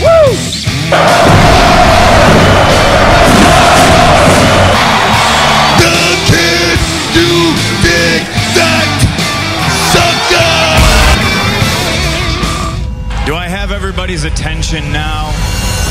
[0.00, 0.06] Do
[13.34, 15.34] I have everybody's attention now?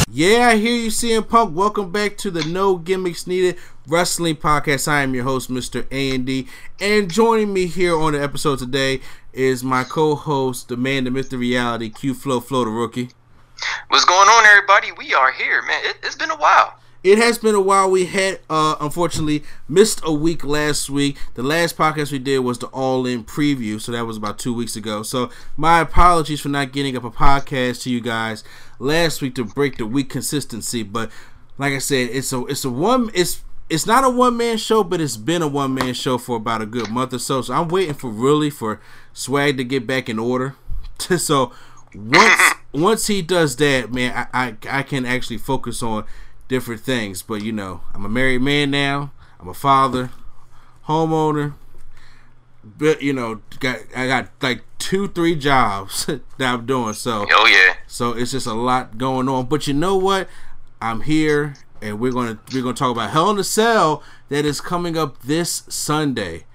[0.09, 1.55] Yeah, I hear you, CM Punk.
[1.55, 4.87] Welcome back to the No Gimmicks Needed Wrestling Podcast.
[4.87, 5.85] I am your host, Mr.
[5.91, 6.47] A&D,
[6.81, 9.01] and joining me here on the episode today
[9.33, 13.09] is my co-host, the man, the myth, the reality, Q Flow Flow, the rookie.
[13.89, 14.91] What's going on, everybody?
[14.91, 15.81] We are here, man.
[15.83, 16.79] It, it's been a while.
[17.03, 17.89] It has been a while.
[17.89, 21.17] We had, uh, unfortunately, missed a week last week.
[21.35, 24.53] The last podcast we did was the All In preview, so that was about two
[24.53, 25.01] weeks ago.
[25.03, 28.43] So my apologies for not getting up a podcast to you guys
[28.79, 30.83] last week to break the week consistency.
[30.83, 31.09] But
[31.57, 34.83] like I said, it's a it's a one it's it's not a one man show,
[34.83, 37.41] but it's been a one man show for about a good month or so.
[37.41, 38.81] So I'm waiting for really for
[39.13, 40.55] Swag to get back in order.
[41.17, 41.53] so
[41.95, 46.05] once once he does that, man, I, I I can actually focus on
[46.47, 47.21] different things.
[47.21, 49.11] But you know, I'm a married man now.
[49.39, 50.11] I'm a father,
[50.87, 51.53] homeowner.
[52.63, 56.93] But you know, got I got like two, three jobs that I'm doing.
[56.93, 57.75] So Oh yeah.
[57.87, 59.45] so it's just a lot going on.
[59.45, 60.27] But you know what?
[60.81, 64.61] I'm here and we're gonna we're gonna talk about Hell in a Cell that is
[64.61, 66.45] coming up this Sunday.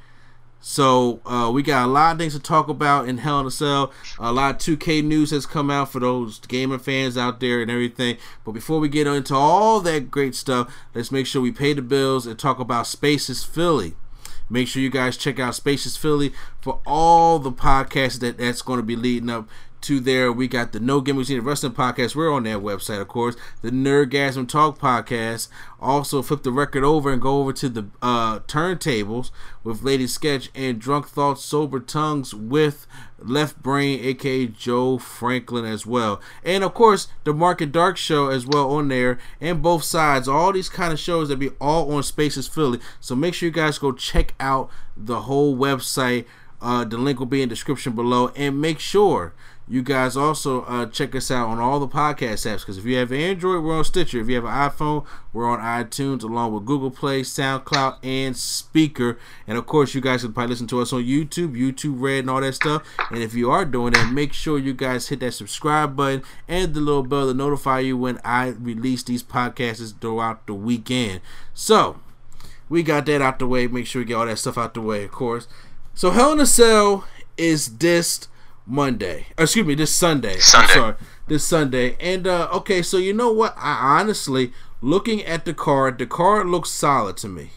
[0.66, 3.50] So uh, we got a lot of things to talk about in Hell in a
[3.50, 3.92] Cell.
[4.18, 7.70] A lot of 2K news has come out for those gamer fans out there and
[7.70, 8.16] everything.
[8.46, 11.82] But before we get into all that great stuff, let's make sure we pay the
[11.82, 13.94] bills and talk about Spaces Philly.
[14.48, 18.78] Make sure you guys check out Spaces Philly for all the podcasts that that's going
[18.78, 19.46] to be leading up
[19.84, 20.32] to there.
[20.32, 22.14] We got the No Gimmicks Needed Wrestling podcast.
[22.14, 23.36] We're on that website, of course.
[23.62, 25.48] The Nerdgasm Talk podcast.
[25.80, 29.30] Also, flip the record over and go over to the uh, turntables
[29.62, 32.86] with Lady Sketch and Drunk Thoughts, Sober Tongues with
[33.18, 36.20] Left Brain, aka Joe Franklin, as well.
[36.42, 40.26] And of course, the Market Dark show as well on there, and both sides.
[40.26, 42.80] All these kind of shows that be all on Spaces Philly.
[43.00, 46.24] So make sure you guys go check out the whole website.
[46.62, 49.34] Uh, the link will be in description below, and make sure
[49.66, 52.96] you guys also uh, check us out on all the podcast apps because if you
[52.96, 54.20] have Android, we're on Stitcher.
[54.20, 59.16] If you have an iPhone, we're on iTunes along with Google Play, SoundCloud, and Spreaker.
[59.46, 62.30] And of course, you guys can probably listen to us on YouTube, YouTube Red, and
[62.30, 62.82] all that stuff.
[63.10, 66.74] And if you are doing that, make sure you guys hit that subscribe button and
[66.74, 71.22] the little bell to notify you when I release these podcasts throughout the weekend.
[71.54, 72.00] So,
[72.68, 73.66] we got that out the way.
[73.66, 75.48] Make sure we get all that stuff out the way, of course.
[75.94, 77.06] So, Hell in a Cell
[77.38, 78.28] is this
[78.66, 79.26] Monday.
[79.36, 80.38] Excuse me, this Sunday.
[80.38, 80.72] Sunday.
[80.72, 80.94] I'm sorry.
[81.26, 81.96] This Sunday.
[82.00, 83.54] And uh okay, so you know what?
[83.58, 87.50] I honestly looking at the card, the card looks solid to me.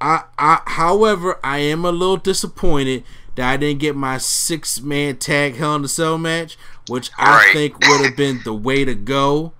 [0.00, 3.04] I I however, I am a little disappointed
[3.34, 6.56] that I didn't get my six man tag Hell in a Cell match,
[6.88, 7.52] which I Right.
[7.52, 9.52] think would have been the way to go.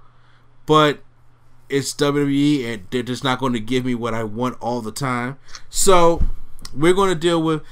[0.66, 1.00] But
[1.68, 4.92] it's WWE and they're just not going to give me what I want all the
[4.92, 5.36] time.
[5.68, 6.22] So
[6.74, 7.62] we're going to deal with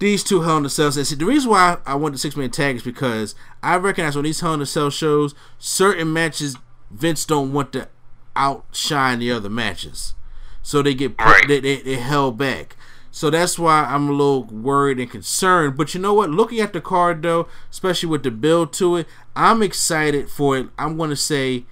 [0.00, 0.96] these two Hell in a Cells.
[0.96, 4.16] And see, the reason why I want the six man tag is because I recognize
[4.16, 6.56] on these Hell in a Cell shows, certain matches
[6.90, 7.88] Vince don't want to
[8.34, 10.14] outshine the other matches,
[10.62, 11.46] so they get Right.
[11.46, 12.76] they, they they held back.
[13.12, 15.76] So that's why I'm a little worried and concerned.
[15.76, 16.30] But you know what?
[16.30, 20.68] Looking at the card though, especially with the build to it, I'm excited for it.
[20.78, 21.64] I'm going to say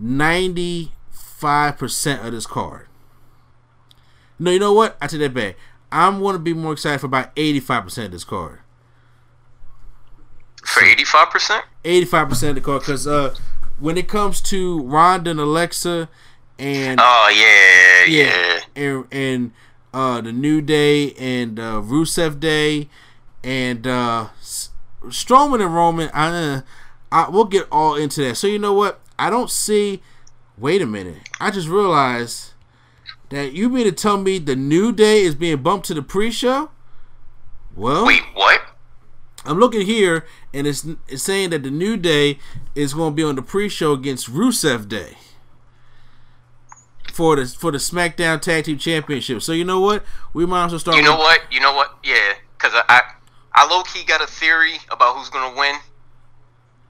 [0.00, 0.90] 95%
[2.26, 2.88] of this card.
[4.38, 4.96] No, you know what?
[5.00, 5.56] I take that back.
[5.96, 8.60] I'm going to be more excited for about 85% of this card.
[10.64, 11.64] For eighty five percent?
[11.84, 13.34] 85% of the card because uh,
[13.78, 16.08] when it comes to Ronda and Alexa
[16.58, 18.60] and Oh yeah, yeah.
[18.74, 19.52] and and
[19.94, 22.88] uh, the New Day and uh, Rusev Day
[23.44, 26.10] and uh, Strowman and Roman.
[26.12, 26.62] I,
[27.12, 28.34] I we'll get all into that.
[28.36, 29.00] So you know what?
[29.18, 30.02] I don't see.
[30.58, 31.18] Wait a minute.
[31.40, 32.52] I just realized
[33.30, 36.70] that you mean to tell me the New Day is being bumped to the pre-show?
[37.74, 38.62] Well, Wait, what?
[39.44, 42.38] I'm looking here, and it's, it's saying that the New Day
[42.74, 45.16] is going to be on the pre-show against Rusev Day
[47.12, 49.40] for the for the SmackDown Tag Team Championship.
[49.42, 50.04] So you know what?
[50.34, 50.96] We might as well start.
[50.96, 51.40] You know with- what?
[51.50, 51.96] You know what?
[52.04, 53.02] Yeah, because I, I,
[53.54, 55.76] I low key got a theory about who's gonna win,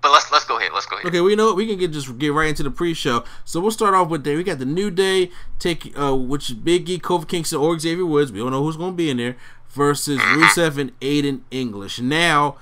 [0.07, 0.71] but let's let's go ahead.
[0.73, 1.09] Let's go ahead.
[1.09, 3.25] Okay, we know we can get just get right into the pre-show.
[3.45, 4.37] So we'll start off with day.
[4.37, 8.07] we got the New Day take uh which is Big E, Kofi Kingston, or Xavier
[8.07, 8.31] Woods.
[8.31, 9.37] We don't know who's going to be in there
[9.69, 11.99] versus Rusev and Aiden English.
[11.99, 12.57] Now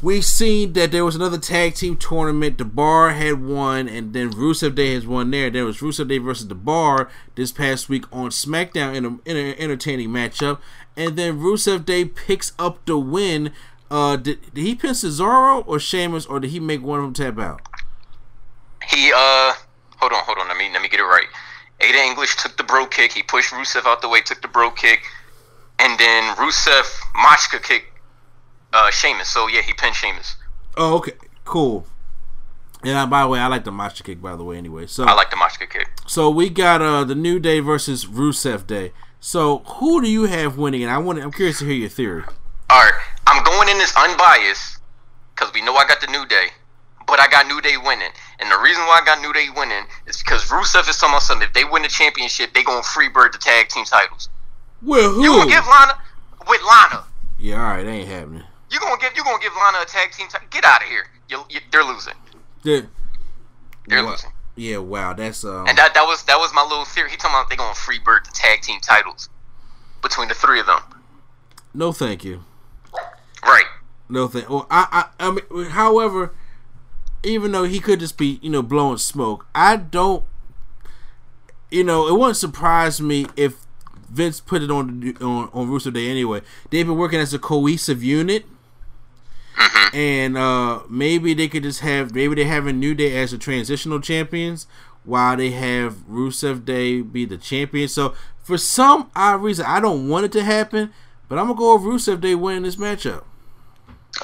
[0.00, 2.56] we've seen that there was another tag team tournament.
[2.56, 5.50] The Bar had won, and then Rusev Day has won there.
[5.50, 9.36] There was Rusev Day versus The Bar this past week on SmackDown in, a, in
[9.36, 10.60] an entertaining matchup.
[10.96, 13.52] And then Rusev Day picks up the win.
[13.94, 17.14] Uh, did, did he pin Cesaro or Sheamus, or did he make one of them
[17.14, 17.60] tap out?
[18.90, 19.52] He uh,
[19.98, 20.48] hold on, hold on.
[20.48, 21.28] Let me let me get it right.
[21.80, 23.12] Aiden English took the Brogue kick.
[23.12, 25.04] He pushed Rusev out the way, took the Brogue kick,
[25.78, 26.82] and then Rusev
[27.14, 27.92] Machka kick
[28.72, 29.28] uh Sheamus.
[29.28, 30.38] So yeah, he pinned Sheamus.
[30.76, 31.12] Oh, okay,
[31.44, 31.86] cool.
[32.82, 34.20] And uh, by the way, I like the Machka kick.
[34.20, 34.86] By the way, anyway.
[34.88, 35.88] So I like the Machka kick.
[36.08, 38.92] So we got uh the New Day versus Rusev Day.
[39.20, 40.82] So who do you have winning?
[40.82, 42.24] And I want I'm curious to hear your theory.
[42.70, 42.92] All right,
[43.26, 44.78] I'm going in this unbiased
[45.34, 46.48] because we know I got the New Day,
[47.06, 48.10] but I got New Day winning.
[48.38, 51.46] And the reason why I got New Day winning is because Rusev is about something.
[51.46, 54.28] If they win the championship, they gonna freebird the tag team titles.
[54.82, 55.22] Well, who?
[55.22, 55.94] You gonna give Lana
[56.48, 57.04] with Lana?
[57.38, 58.42] Yeah, all right, that ain't happening.
[58.70, 60.46] You gonna give you gonna give Lana a tag team title?
[60.50, 61.04] Get out of here.
[61.28, 62.14] You, you, they're losing.
[62.62, 62.86] They're,
[63.88, 64.10] They're Wow.
[64.10, 64.30] losing.
[64.56, 65.66] Yeah, wow, that's um.
[65.66, 67.10] And that that was that was my little theory.
[67.10, 69.28] He talking about they gonna freebird the tag team titles
[70.02, 70.80] between the three of them.
[71.72, 72.44] no, thank you.
[73.44, 73.64] Right.
[74.08, 74.44] No, thing.
[74.48, 76.34] Well, I, I, I mean, however,
[77.22, 80.24] even though he could just be, you know, blowing smoke, I don't.
[81.70, 83.64] You know, it wouldn't surprise me if
[84.08, 86.42] Vince put it on on on Rusev Day anyway.
[86.70, 88.46] They've been working as a cohesive unit.
[89.92, 93.38] And uh maybe they could just have maybe they have a New Day as the
[93.38, 94.66] transitional champions
[95.04, 97.88] while they have Rusev Day be the champion.
[97.88, 100.92] So for some odd reason, I don't want it to happen,
[101.28, 103.22] but I'm gonna go with Rusev Day winning this matchup.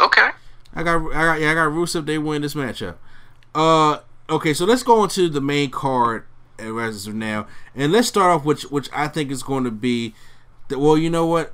[0.00, 0.30] Okay.
[0.74, 2.06] I got, I got, yeah, I got Rusev.
[2.06, 2.96] They win this matchup.
[3.54, 3.98] Uh,
[4.28, 6.24] okay, so let's go into the main card
[6.58, 10.14] as of now, and let's start off which, which I think is going to be.
[10.68, 11.52] The, well, you know what?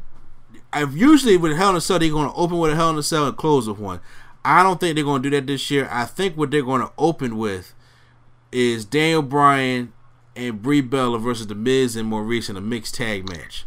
[0.72, 2.98] I've usually with Hell in a Cell they're going to open with a Hell in
[2.98, 4.00] a Cell and close with one.
[4.44, 5.88] I don't think they're going to do that this year.
[5.90, 7.74] I think what they're going to open with
[8.52, 9.92] is Daniel Bryan
[10.36, 13.64] and Brie Bella versus The Miz and Maryse in a mixed tag match.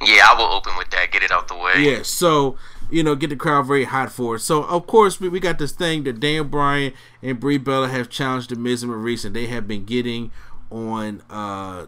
[0.00, 1.10] Yeah, I will open with that.
[1.10, 1.74] Get it out the way.
[1.78, 2.56] Yeah, so
[2.90, 4.40] you know, get the crowd very hot for it.
[4.40, 6.92] So of course we, we got this thing that Dan Bryan
[7.22, 10.30] and Brie Bella have challenged the Miz and Maryse, and they have been getting
[10.70, 11.86] on uh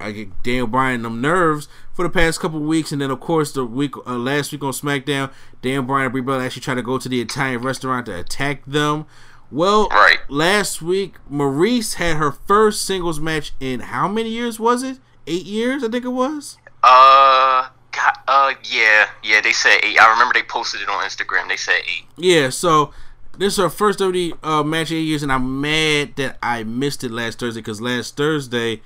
[0.00, 3.52] I get Dan Bryan them nerves for the past couple weeks, and then of course
[3.52, 5.32] the week uh, last week on SmackDown,
[5.62, 8.64] Dan Bryan and Brie Bella actually tried to go to the Italian restaurant to attack
[8.66, 9.06] them.
[9.50, 10.18] Well, Right.
[10.28, 14.98] last week Maryse had her first singles match in how many years was it?
[15.26, 16.58] Eight years, I think it was.
[16.82, 19.40] Uh, God, uh, yeah, yeah.
[19.40, 20.00] They said eight.
[20.00, 21.48] I remember they posted it on Instagram.
[21.48, 22.04] They said eight.
[22.16, 22.92] Yeah, so
[23.38, 26.64] this is our first WWE uh, match in eight years, and I'm mad that I
[26.64, 28.76] missed it last Thursday because last Thursday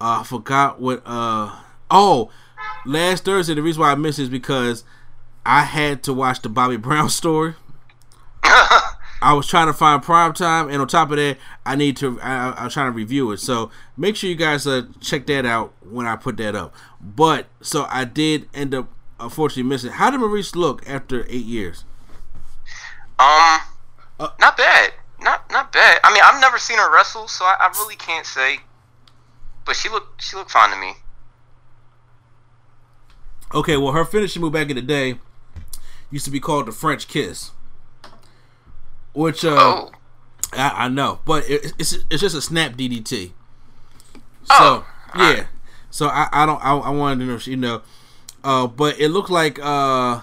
[0.00, 1.02] uh, I forgot what.
[1.04, 1.54] Uh,
[1.90, 2.30] oh,
[2.86, 4.84] last Thursday the reason why I missed it is because
[5.44, 7.54] I had to watch the Bobby Brown story.
[9.24, 12.20] I was trying to find prime time, and on top of that, I need to.
[12.20, 15.46] I, I was trying to review it, so make sure you guys uh, check that
[15.46, 16.74] out when I put that up.
[17.00, 18.88] But so I did end up
[19.18, 19.92] unfortunately missing.
[19.92, 21.84] How did Maryse look after eight years?
[23.18, 23.60] Um,
[24.20, 24.92] Uh, not bad.
[25.20, 26.00] Not not bad.
[26.04, 28.60] I mean, I've never seen her wrestle, so I, I really can't say.
[29.64, 30.94] But she looked she looked fine to me.
[33.54, 35.18] Okay, well, her finishing move back in the day
[36.10, 37.52] used to be called the French Kiss,
[39.14, 39.90] which uh, Oh,
[40.52, 43.32] I, I know, but it, it's it's just a snap DDT.
[44.44, 45.46] So Oh, yeah,
[45.90, 47.82] so I, I don't I, I wanted to know if you know,
[48.42, 50.20] uh, but it looked like uh,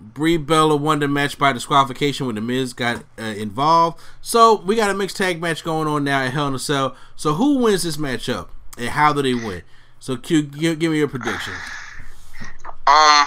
[0.00, 4.00] Brie Bella won the match by disqualification when the Miz got uh, involved.
[4.20, 6.96] So we got a mixed tag match going on now at Hell in a Cell.
[7.16, 9.62] So who wins this matchup and how do they win?
[10.00, 11.52] So Q, give, give me your prediction.
[12.86, 13.26] um,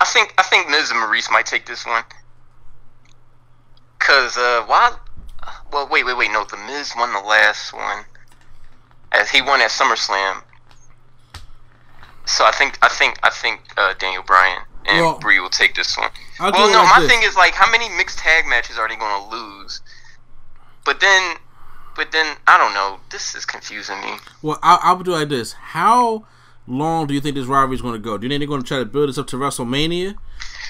[0.00, 2.04] I think I think Miz and Maryse might take this one.
[4.12, 4.94] Cause uh, why?
[5.72, 6.30] Well, wait, wait, wait.
[6.30, 8.04] No, the Miz won the last one,
[9.10, 10.42] as he won at SummerSlam.
[12.26, 15.74] So I think I think I think uh, Daniel Bryan and Well, Brie will take
[15.74, 16.10] this one.
[16.40, 17.10] I'll well, no, like my this.
[17.10, 19.80] thing is like, how many mixed tag matches are they going to lose?
[20.84, 21.36] But then,
[21.96, 23.00] but then I don't know.
[23.10, 24.16] This is confusing me.
[24.42, 25.54] Well, I, I would do like this.
[25.54, 26.26] How
[26.66, 28.18] long do you think this rivalry is going to go?
[28.18, 30.16] Do you think they're going to try to build this up to WrestleMania,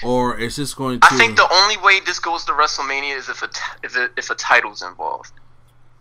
[0.03, 1.07] or is this going to?
[1.11, 4.09] I think the only way this goes to WrestleMania is if a t- if a,
[4.17, 5.31] if a title's involved.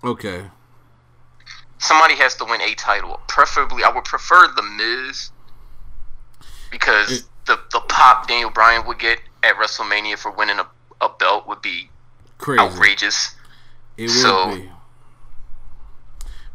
[0.04, 0.46] okay.
[1.78, 3.20] Somebody has to win a title.
[3.26, 5.30] Preferably, I would prefer the Miz
[6.70, 10.66] because It- the the pop Daniel Bryan would get at WrestleMania for winning a,
[11.00, 11.90] a belt would be
[12.38, 12.60] crazy.
[12.62, 13.34] outrageous.
[13.96, 14.70] It would So- be.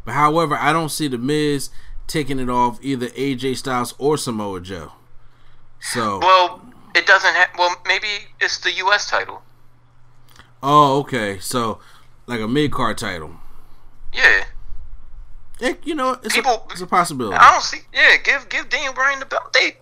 [0.04, 1.68] But however, I don't see the Miz
[2.06, 4.92] taking it off either AJ Styles or Samoa Joe.
[5.80, 6.62] So, Well,
[6.94, 7.48] it doesn't have.
[7.58, 8.06] Well, maybe
[8.40, 9.08] it's the U.S.
[9.10, 9.42] title.
[10.62, 11.38] oh, okay.
[11.38, 11.80] So,
[12.26, 13.32] like a mid card title.
[14.12, 14.44] Yeah,
[15.60, 17.36] Eh, you know, it's, People- a, it's a possibility.
[17.36, 17.80] I don't see.
[17.92, 19.52] Yeah, give give Daniel Bryan the belt.
[19.52, 19.76] They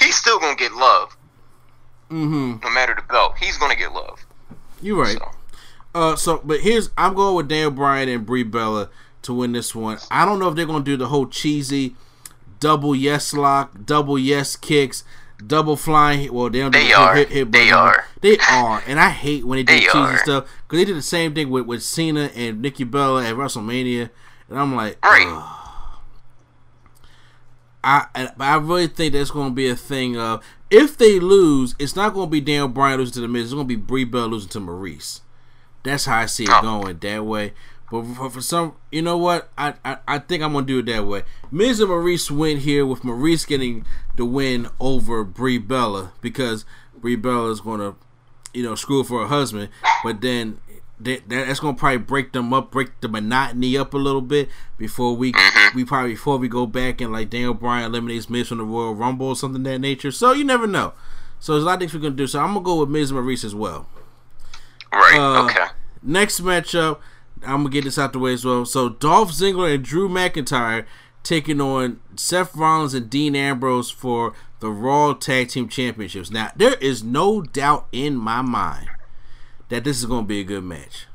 [0.00, 1.16] he's still gonna get love.
[2.10, 2.58] Mm-hmm.
[2.64, 4.24] No matter the belt, he's gonna get love.
[4.80, 5.16] You're right.
[5.18, 5.30] So,
[5.94, 8.88] Uh, so, but here's I'm going with Daniel Bryan and Brie Bella
[9.22, 9.98] to win this one.
[10.10, 11.94] I don't know if they're gonna do the whole cheesy
[12.58, 15.04] double yes lock, double yes kicks,
[15.46, 16.32] double flying.
[16.32, 16.72] Well, they don't.
[16.72, 17.14] They the are.
[17.16, 18.04] Hit, hit They are.
[18.20, 20.18] They are, and I hate when they do They cheesy are.
[20.18, 24.10] stuff because they did the same thing with with Cena and Nikki Bella at WrestleMania,
[24.48, 25.26] and I'm like, Right.
[25.26, 25.58] ugh.
[27.84, 31.96] I I really think that's going to be a thing of if they lose, it's
[31.96, 33.44] not going to be Daniel Bryan losing to the Miz.
[33.46, 35.20] It's going to be Brie Bella losing to Maryse.
[35.82, 36.62] That's how I see it Oh.
[36.62, 37.54] going that way.
[37.90, 39.50] But for, for some, you know what?
[39.58, 41.24] I, I I think I'm gonna do it that way.
[41.50, 43.84] Miz and Maryse win here with Maryse getting
[44.16, 46.64] the win over Brie Bella because
[46.96, 47.94] Brie Bella is gonna,
[48.52, 49.68] you know, screw for her husband.
[50.04, 50.60] But then
[51.00, 55.16] that, that's gonna probably break them up, break the monotony up a little bit before
[55.16, 55.34] we
[55.74, 58.94] we probably before we go back and like Daniel Bryan eliminates Miz from the Royal
[58.94, 60.10] Rumble or something of that nature.
[60.10, 60.92] So you never know.
[61.40, 62.26] So there's a lot of things we're gonna do.
[62.26, 63.88] So I'm gonna go with Miz and Maryse as well.
[64.92, 65.18] right.
[65.18, 65.66] Uh, okay.
[66.02, 66.98] Next matchup,
[67.42, 68.64] I'm gonna get this out the way as well.
[68.64, 70.86] So Dolph Ziggler and Drew McIntyre
[71.22, 76.30] taking on Seth Rollins and Dean Ambrose for the Raw Tag Team Championships.
[76.30, 78.88] Now there is no doubt in my mind
[79.68, 81.06] that this is gonna be a good match.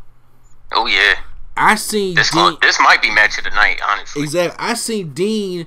[0.74, 1.16] Oh yeah.
[1.56, 3.80] I seen This Dean, this might be match of the night.
[3.86, 4.24] Honestly.
[4.24, 4.58] exactly.
[4.60, 5.66] I seen Dean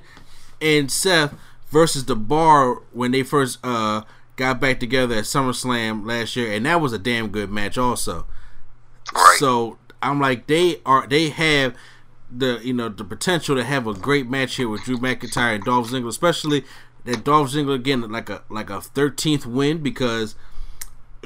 [0.61, 1.33] and Seth
[1.69, 4.03] versus the Bar when they first uh
[4.35, 8.25] got back together at SummerSlam last year, and that was a damn good match also.
[9.13, 9.35] Right.
[9.37, 11.75] So I'm like they are they have
[12.31, 15.63] the you know the potential to have a great match here with Drew McIntyre and
[15.63, 16.63] Dolph Ziggler, especially
[17.05, 20.35] that Dolph Ziggler again like a like a 13th win because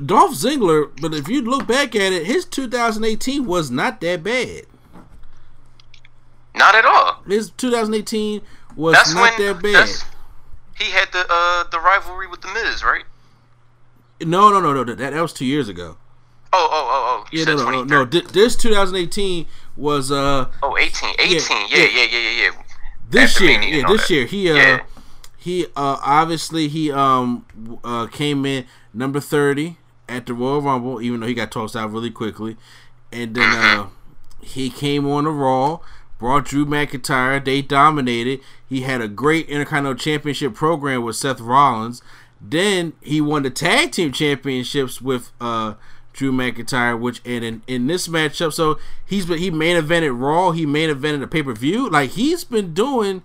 [0.03, 0.89] Dolph Ziggler.
[1.01, 4.63] But if you look back at it, his 2018 was not that bad.
[6.55, 7.21] Not at all.
[7.27, 8.41] His 2018
[8.75, 9.89] was That's not when that bad.
[10.77, 13.03] he had the uh the rivalry with the Miz, right?
[14.21, 14.83] No, no, no, no.
[14.83, 15.97] That, that was two years ago.
[16.53, 17.29] Oh, oh, oh, oh.
[17.31, 18.05] You Yeah, no, no, no, no.
[18.05, 19.45] This 2018
[19.77, 21.15] was uh Oh, 18.
[21.19, 21.39] 18.
[21.69, 21.83] Yeah, yeah.
[21.83, 22.49] yeah, yeah, yeah, yeah.
[23.09, 24.13] this After year, yeah, this that.
[24.13, 24.83] year he uh Yeah.
[25.37, 27.45] he uh obviously he um
[27.83, 29.77] uh came in number thirty
[30.07, 32.57] at the Royal Rumble, even though he got tossed out really quickly,
[33.11, 33.81] and then Mm-hmm.
[33.81, 33.87] uh
[34.41, 35.79] he came on the Raw,
[36.19, 38.41] brought Drew McIntyre, they dominated.
[38.69, 42.03] He had a great Intercontinental Championship program with Seth Rollins.
[42.39, 45.73] Then he won the tag team championships with uh
[46.15, 50.51] Drew McIntyre, which and in, in this matchup, so he's been he main evented Raw,
[50.51, 51.89] he main evented the pay per view.
[51.89, 53.21] Like he's been doing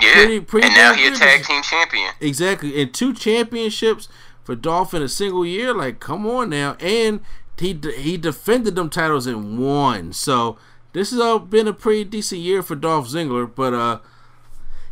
[0.00, 0.12] Yeah.
[0.12, 2.10] Pretty- pretty and now damn he a tag team champion.
[2.20, 4.08] exactly in two championships
[4.42, 5.72] for Dolph in a single year.
[5.74, 7.20] Like, come on now, and
[7.58, 10.12] he he defended them titles in one.
[10.12, 10.58] So
[10.92, 13.50] this has all been a pretty decent year for Dolph Ziggler.
[13.54, 13.98] But uh,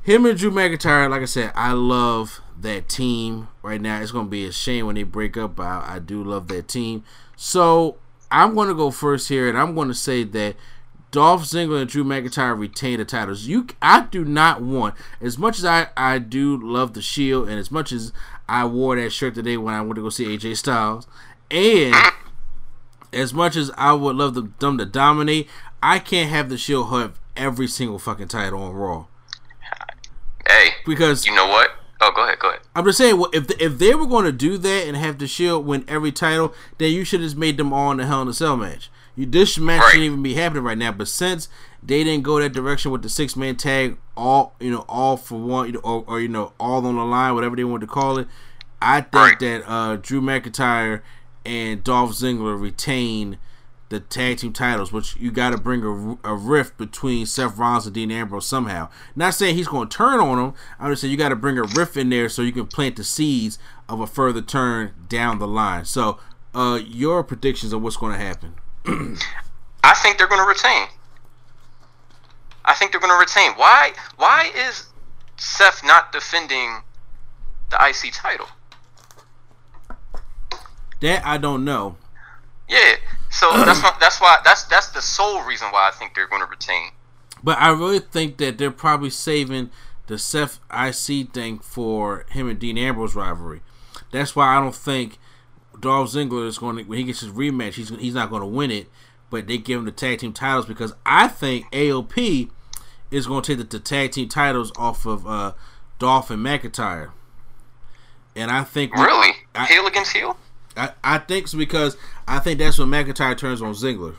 [0.02, 4.00] him and Drew McIntyre, like I said, I love that team right now.
[4.00, 5.56] It's gonna be a shame when they break up.
[5.56, 7.04] But I, I do love that team.
[7.36, 7.96] So
[8.30, 10.56] I'm gonna go first here, and I'm gonna say that.
[11.10, 13.44] Dolph Ziggler and Drew McIntyre retain the titles.
[13.44, 17.58] You, I do not want as much as I, I do love the Shield, and
[17.58, 18.14] as much as
[18.48, 21.06] I wore that shirt today when I went to go see AJ Styles,
[21.50, 21.94] and
[23.12, 25.50] as much as I would love them, them to dominate,
[25.82, 29.06] I can't have the Shield have every single fucking title on Raw
[30.46, 31.70] Hey, because you know what?
[32.04, 32.60] Oh, go ahead, go ahead.
[32.74, 35.26] I'm just saying, well, if if they were going to do that and have the
[35.28, 38.22] Shield win every title, then you should have just made them all in the Hell
[38.22, 38.90] in a Cell match.
[39.14, 39.90] You, this match Right.
[39.92, 40.90] shouldn't even be happening right now.
[40.90, 41.48] But since
[41.82, 45.38] they didn't go that direction with the six man tag, all you know, all for
[45.38, 47.86] one, you know, or, or you know, all on the line, whatever they want to
[47.86, 48.26] call it,
[48.80, 49.38] I think Right.
[49.38, 51.02] that uh, Drew McIntyre
[51.46, 53.38] and Dolph Ziggler retain
[53.92, 57.86] the tag team titles, which you got to bring a, a rift between Seth Rollins
[57.86, 58.88] and Dean Ambrose somehow.
[59.14, 60.54] Not saying he's going to turn on him.
[60.80, 62.96] I'm just saying you got to bring a rift in there so you can plant
[62.96, 63.58] the seeds
[63.88, 65.84] of a further turn down the line.
[65.84, 66.18] So,
[66.54, 68.54] uh, your predictions of what's going to happen?
[69.84, 70.88] I think they're going to retain.
[72.64, 73.52] I think they're going to retain.
[73.52, 73.92] Why?
[74.16, 74.86] Why is
[75.36, 76.82] Seth not defending
[77.70, 78.46] the IC title?
[81.00, 81.96] That I don't know.
[82.68, 82.94] Yeah.
[83.32, 86.42] So that's why, that's why that's that's the sole reason why I think they're going
[86.42, 86.90] to retain.
[87.42, 89.70] But I really think that they're probably saving
[90.06, 93.62] the Seth IC thing for him and Dean Ambrose rivalry.
[94.12, 95.18] That's why I don't think
[95.80, 98.46] Dolph Ziggler is going to when he gets his rematch, he's he's not going to
[98.46, 98.88] win it,
[99.30, 102.50] but they give him the tag team titles because I think AOP
[103.10, 105.52] is going to take the, the tag team titles off of uh,
[105.98, 107.10] Dolph and McIntyre,
[108.36, 109.32] and I think Really?
[109.54, 110.36] I, heel against heel?
[110.76, 114.16] I, I think so because I think that's when McIntyre turns on Ziggler,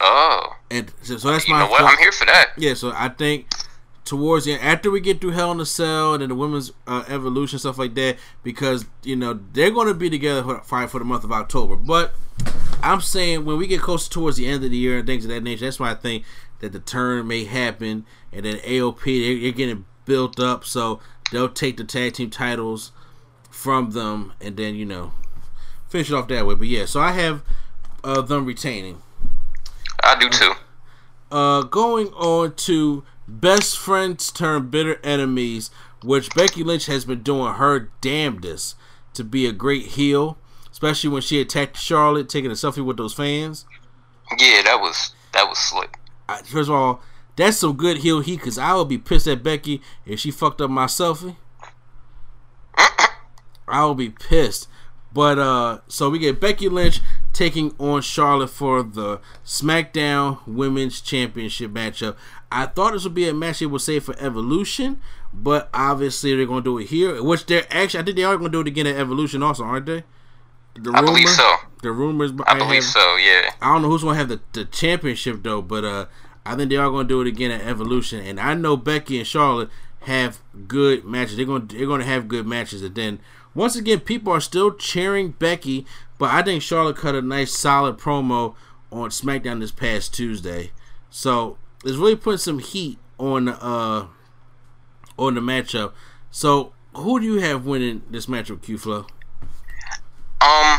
[0.00, 0.56] Oh.
[0.70, 1.82] and so, so that's You my know what?
[1.84, 2.50] I'm here for that.
[2.56, 3.46] Yeah, so I think
[4.04, 6.72] towards the end, after we get through Hell in a Cell and then the women's
[6.86, 10.90] uh, evolution stuff like that, because you know they're going to be together for fight
[10.90, 11.76] for the month of October.
[11.76, 12.14] But
[12.82, 15.30] I'm saying when we get closer towards the end of the year and things of
[15.30, 16.24] that nature, that's why I think
[16.60, 21.48] that the turn may happen, and then AOP they're, they're getting built up, so they'll
[21.48, 22.92] take the tag team titles
[23.60, 25.12] from them, and then you know
[25.88, 26.54] finish it off that way.
[26.54, 27.42] But yeah, so I have
[28.02, 29.02] uh, them retaining.
[30.02, 30.52] I do too.
[31.30, 35.70] Uh, going on to best friends turn bitter enemies,
[36.02, 38.76] which Becky Lynch has been doing her damnedest
[39.12, 40.38] to be a great heel,
[40.72, 43.66] especially when she attacked Charlotte, taking a selfie with those fans.
[44.38, 45.98] Yeah, that was that was slick.
[46.28, 47.02] I, first of all,
[47.36, 50.62] that's some good heel heat because I would be pissed at Becky if she fucked
[50.62, 51.36] up my selfie.
[53.72, 54.68] I would be pissed.
[55.12, 57.00] But uh so we get Becky Lynch
[57.32, 62.16] taking on Charlotte for the SmackDown Women's Championship matchup.
[62.52, 65.00] I thought this would be a match they would save for Evolution,
[65.32, 67.22] but obviously they're gonna do it here.
[67.22, 69.86] Which they're actually I think they are gonna do it again at Evolution also, aren't
[69.86, 70.04] they?
[70.74, 71.56] The I believe so.
[71.82, 73.16] The rumors I believe so.
[73.16, 73.50] Yeah.
[73.60, 76.06] I don't know who's gonna have the, the championship though, but uh,
[76.46, 79.26] I think they are gonna do it again at Evolution, and I know Becky and
[79.26, 79.70] Charlotte
[80.02, 81.36] have good matches.
[81.36, 83.20] They're gonna they're gonna have good matches, and then
[83.54, 85.86] once again, people are still cheering Becky,
[86.18, 88.54] but I think Charlotte cut a nice solid promo
[88.92, 90.70] on SmackDown this past Tuesday,
[91.10, 94.06] so it's really putting some heat on uh
[95.18, 95.92] on the matchup.
[96.30, 99.06] So who do you have winning this matchup, Q Flow?
[100.40, 100.78] Um,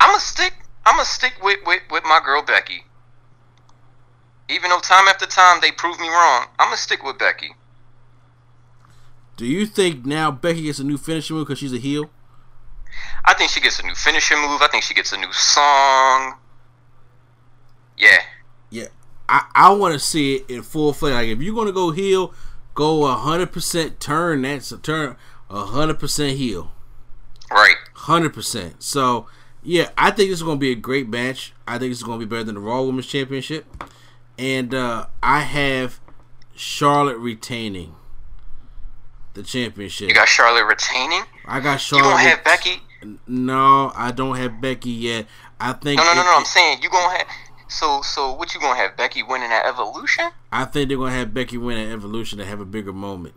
[0.00, 0.54] I'm gonna stick.
[0.84, 2.84] I'm gonna stick with, with with my girl Becky.
[4.48, 7.54] Even though time after time they prove me wrong, I'm gonna stick with Becky.
[9.36, 12.10] Do you think now Becky gets a new finishing move because she's a heel?
[13.24, 14.62] I think she gets a new finishing move.
[14.62, 16.34] I think she gets a new song.
[17.98, 18.18] Yeah.
[18.70, 18.86] Yeah,
[19.28, 21.14] I, I want to see it in full fledged.
[21.14, 22.32] Like if you're gonna go heel,
[22.74, 24.42] go hundred percent turn.
[24.42, 25.16] That's a turn
[25.48, 26.72] hundred percent heel,
[27.50, 27.76] Right.
[27.94, 28.82] hundred percent.
[28.82, 29.28] So
[29.62, 31.52] yeah, I think this is gonna be a great match.
[31.66, 33.66] I think this is gonna be better than the Raw Women's Championship,
[34.38, 36.00] and uh, I have
[36.54, 37.94] Charlotte retaining
[39.36, 40.08] the championship.
[40.08, 41.22] You got Charlotte retaining.
[41.44, 42.08] I got Charlotte.
[42.08, 42.82] You gonna have Becky?
[43.28, 45.26] No, I don't have Becky yet.
[45.60, 46.36] I think No, no, no, it- no.
[46.38, 47.26] I'm saying you gonna have.
[47.68, 50.30] So, so what you gonna have Becky winning at Evolution?
[50.50, 53.34] I think they're gonna have Becky win at Evolution to have a bigger moment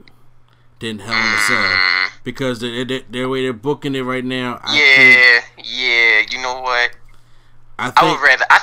[0.80, 2.12] than Hell in a Cell mm.
[2.24, 4.60] because the they, they, way they're booking it right now.
[4.64, 6.26] I think, yeah, yeah.
[6.32, 6.92] You know what?
[7.78, 8.46] I I would rather.
[8.50, 8.60] I,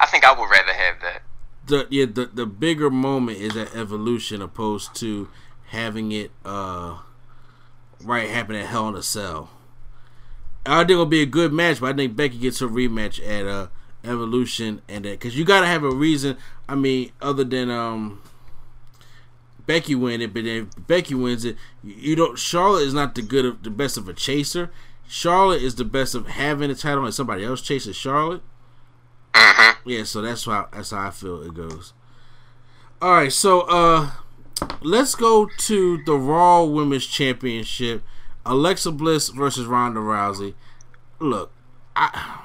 [0.00, 1.22] I think I would rather have that.
[1.66, 5.28] the yeah the the bigger moment is at Evolution opposed to
[5.70, 6.98] having it uh
[8.02, 9.50] right happen at Hell in a Cell.
[10.66, 13.46] I think it'll be a good match, but I think Becky gets her rematch at
[13.46, 13.68] uh
[14.02, 16.36] Evolution and that because you gotta have a reason.
[16.68, 18.22] I mean, other than um
[19.66, 22.38] Becky win it, but then if Becky wins it, you don't.
[22.38, 24.70] Charlotte is not the good of the best of a chaser.
[25.06, 28.42] Charlotte is the best of having a title and somebody else chases Charlotte.
[29.84, 31.92] Yeah, so that's how that's how I feel it goes.
[33.00, 34.10] All right, so uh
[34.82, 38.02] let's go to the Raw Women's Championship.
[38.46, 40.54] Alexa Bliss versus Ronda Rousey.
[41.18, 41.52] Look,
[41.94, 42.40] I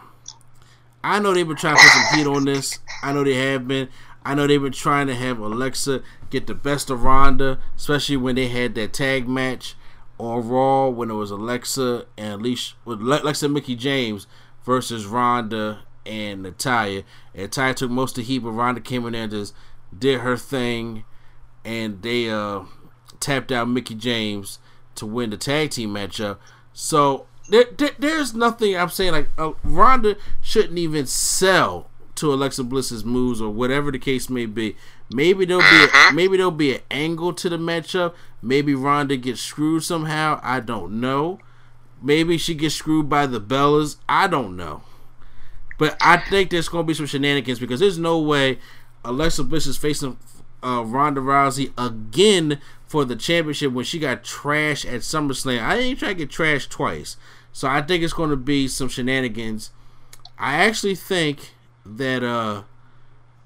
[1.03, 2.79] I know they've been trying to put some heat on this.
[3.03, 3.89] I know they have been.
[4.25, 6.01] I know they've been trying to have Alexa
[6.31, 9.75] get the best of Ronda, especially when they had that tag match
[10.17, 14.25] on Raw when it was Alexa and Alicia with Alexa and Mickie James
[14.65, 17.03] versus Ronda and Natalya.
[17.33, 19.53] And Natalya took most of the heat, but Ronda came in there and just
[19.97, 21.05] did her thing,
[21.65, 22.61] and they uh
[23.19, 24.59] tapped out Mickie James
[24.95, 26.37] to win the tag team matchup.
[26.73, 32.63] So there, there, there's nothing I'm saying like uh, Ronda shouldn't even sell to Alexa
[32.63, 34.75] Bliss's moves or whatever the case may be.
[35.13, 38.13] Maybe there'll be a, maybe there'll be an angle to the matchup.
[38.41, 40.39] Maybe Ronda gets screwed somehow.
[40.41, 41.39] I don't know.
[42.01, 43.97] Maybe she gets screwed by the Bellas.
[44.07, 44.83] I don't know.
[45.77, 48.59] But I think there's going to be some shenanigans because there's no way
[49.03, 50.17] Alexa Bliss is facing
[50.65, 55.61] uh, Ronda Rousey again for the championship when she got trashed at SummerSlam.
[55.61, 57.17] I ain't try to get trashed twice.
[57.53, 59.71] So I think it's going to be some shenanigans.
[60.37, 61.51] I actually think
[61.85, 62.63] that uh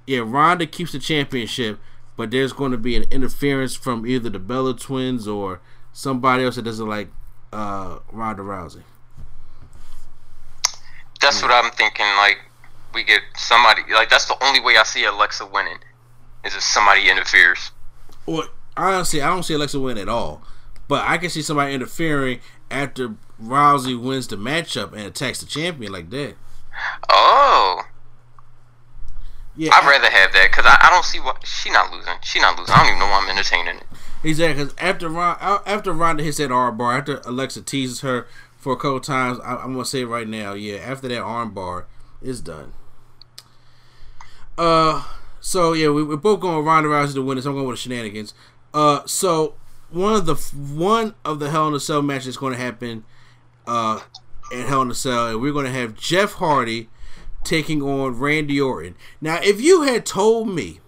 [0.07, 1.79] yeah, Ronda keeps the championship,
[2.15, 5.59] but there's going to be an interference from either the Bella twins or
[5.93, 7.09] somebody else that doesn't like
[7.51, 8.83] uh Ronda Rousey.
[11.21, 12.05] that's what I'm thinking.
[12.17, 12.39] Like
[12.93, 13.81] we get somebody.
[13.93, 15.79] Like that's the only way I see Alexa winning
[16.45, 17.71] is if somebody interferes.
[18.25, 18.47] Well,
[18.77, 20.41] honestly, I don't see Alexa win at all.
[20.87, 22.39] But I can see somebody interfering
[22.71, 26.35] after Rousey wins the matchup and attacks the champion like that.
[27.09, 27.81] Oh,
[29.55, 32.13] Yeah, I'd rather have that because I, I don't see what she not losing.
[32.23, 32.73] She not losing.
[32.73, 33.83] I don't even know why I'm entertaining it.
[34.23, 38.73] Exactly, because after Ron, after Ronda hits that arm bar, after Alexa teases her for
[38.73, 40.77] a couple times, I, I'm gonna say it right now, yeah.
[40.77, 41.85] After that arm bar,
[42.21, 42.73] it's done.
[44.57, 45.03] Uh,
[45.39, 47.81] so yeah, we, we're both going Ronda Rousey to win, so I'm going with the
[47.81, 48.33] shenanigans.
[48.73, 49.55] Uh, so
[49.89, 53.03] one of the one of the Hell in a Cell matches is going to happen,
[53.67, 54.01] uh,
[54.53, 56.89] at Hell in a Cell, and we're going to have Jeff Hardy
[57.43, 58.95] taking on Randy Orton.
[59.21, 60.79] Now, if you had told me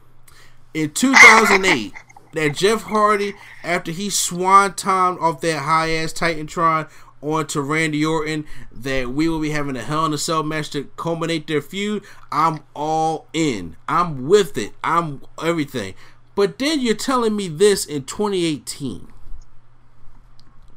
[0.74, 1.94] in 2008
[2.34, 3.34] that Jeff Hardy,
[3.64, 6.90] after he swantoned off that high ass Titantron
[7.22, 10.86] onto Randy Orton, that we will be having a Hell in a Cell match to
[10.98, 13.76] culminate their feud, I'm all in.
[13.88, 14.74] I'm with it.
[14.84, 15.94] I'm everything.
[16.36, 19.08] But then you're telling me this in 2018.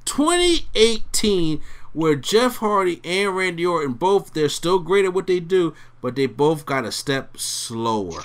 [0.05, 5.75] 2018, where Jeff Hardy and Randy Orton both, they're still great at what they do,
[6.03, 8.23] but they both got a step slower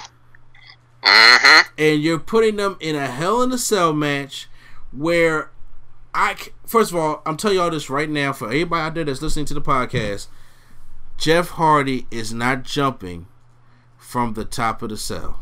[1.04, 1.64] uh-huh.
[1.78, 4.48] and you're putting them in a Hell in a Cell match
[4.92, 5.52] where
[6.20, 9.22] I first of all I'm telling y'all this right now for everybody out there that's
[9.22, 10.28] listening to the podcast.
[11.18, 13.28] Jeff Hardy is not jumping
[13.98, 15.40] from the top of the cell.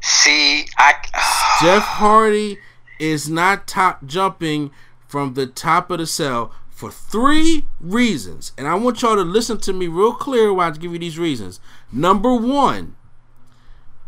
[0.00, 0.94] See, I
[1.62, 2.58] Jeff Hardy
[2.98, 4.72] is not top jumping
[5.06, 9.58] from the top of the cell for three reasons, and I want y'all to listen
[9.58, 11.60] to me real clear while I give you these reasons.
[11.92, 12.96] Number one.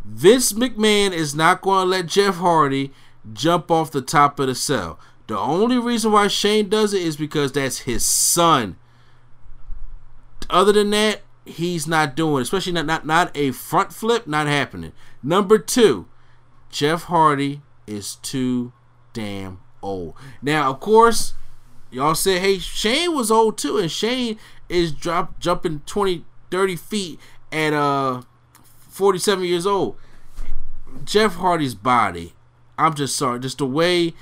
[0.05, 2.92] Vince McMahon is not going to let Jeff Hardy
[3.33, 5.01] jump off the top of the cell.
[5.26, 8.76] The only reason why Shane does it is because that's his son.
[10.48, 14.92] Other than that, he's not doing, especially not not not a front flip, not happening.
[15.22, 16.06] Number two,
[16.70, 18.72] Jeff Hardy is too
[19.12, 20.14] damn old.
[20.42, 21.34] Now, of course,
[21.90, 27.20] y'all said, hey, Shane was old too, and Shane is drop jumping 20, 30 feet
[27.50, 28.22] at uh
[28.90, 29.96] 47 years old.
[31.04, 32.34] Jeff Hardy's body,
[32.78, 34.14] I'm just sorry, just the way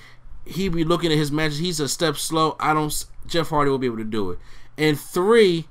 [0.45, 2.57] he be looking at his matches, he's a step slow.
[2.61, 3.05] I don't.
[3.27, 4.39] Jeff Hardy will be able to do it.
[4.77, 5.67] And three,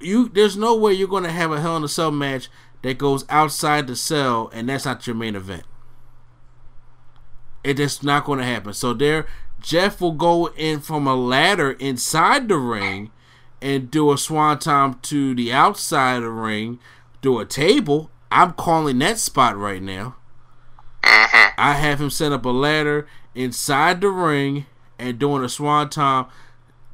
[0.00, 2.48] you there's no way you're going to have a Hell in a Cell match
[2.82, 5.64] that goes outside the cell, and that's not your main event.
[7.62, 8.72] It is not going to happen.
[8.72, 9.26] So there,
[9.60, 13.10] Jeff will go in from a ladder inside the ring
[13.60, 16.78] and do a swanton to the outside of the ring,
[17.20, 18.10] do a table.
[18.32, 20.16] I'm calling that spot right now.
[21.02, 21.54] Mm-hmm.
[21.58, 24.66] I have him set up a ladder inside the ring
[24.98, 26.26] and doing a swanton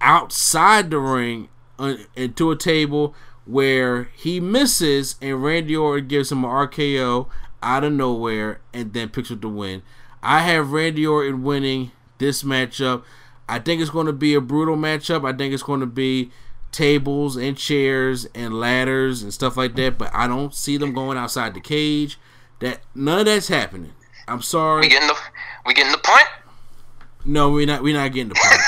[0.01, 6.44] outside the ring uh, into a table where he misses and Randy Orton gives him
[6.44, 7.29] an RKO
[7.62, 9.83] out of nowhere and then picks up the win.
[10.22, 13.05] I have Randy Orton winning this matchup.
[13.49, 15.29] I think it's going to be a brutal matchup.
[15.29, 16.31] I think it's going to be
[16.72, 21.16] tables and chairs and ladders and stuff like that, but I don't see them going
[21.16, 22.18] outside the cage.
[22.59, 23.92] That none of that's happening.
[24.29, 24.83] I'm sorry.
[24.83, 25.17] we getting the
[25.65, 26.27] we getting the punt.
[27.25, 27.83] No, we're not.
[27.83, 28.61] We're not getting the punt.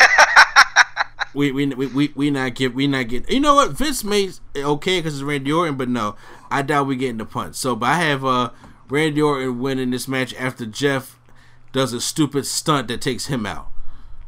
[1.35, 2.75] we we we we we not get.
[2.75, 3.33] We not getting.
[3.33, 3.73] You know what?
[3.73, 6.16] Vince made okay because it's Randy Orton, but no,
[6.51, 7.57] I doubt we getting the punt.
[7.57, 8.51] So, but I have uh
[8.88, 11.18] Randy Orton winning this match after Jeff
[11.73, 13.68] does a stupid stunt that takes him out.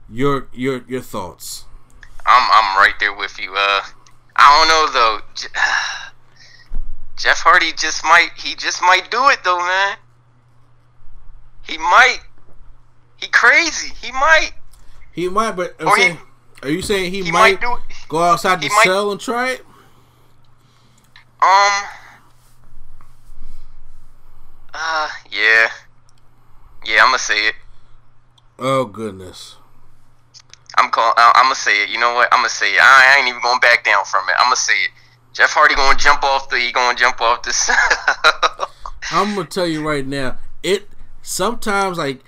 [0.09, 1.65] Your your your thoughts?
[2.27, 3.53] I'm I'm right there with you.
[3.53, 3.83] Uh,
[4.37, 5.21] I don't know though.
[7.17, 9.97] Jeff Hardy just might he just might do it though, man.
[11.67, 12.19] He might.
[13.17, 13.93] He crazy.
[14.01, 14.53] He might.
[15.13, 16.17] He might, but I'm Or he-
[16.63, 19.51] are you saying he, He might, might go outside he the might- cell and try
[19.51, 19.65] it?
[21.43, 21.73] Um.
[24.75, 25.69] Uh, yeah.
[26.85, 27.55] Yeah, I'm gonna say it.
[28.59, 29.57] Oh goodness.
[30.77, 31.13] I'm call.
[31.17, 31.89] I'm gonna say it.
[31.91, 32.29] You know what?
[32.33, 32.81] I'm gonna say it.
[32.81, 34.35] I, I ain't even gonna back down from it.
[34.39, 34.91] I'm gonna say it.
[35.33, 36.59] Jeff Hardy gonna jump off the.
[36.59, 37.71] He gonna jump off this.
[39.11, 40.39] I'm gonna tell you right now.
[40.63, 40.89] It
[41.23, 42.23] sometimes like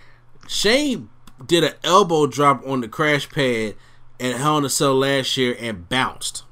[0.49, 1.09] Shane
[1.45, 3.75] did an elbow drop on the crash pad
[4.21, 6.45] at Hell in a Cell last year and bounced.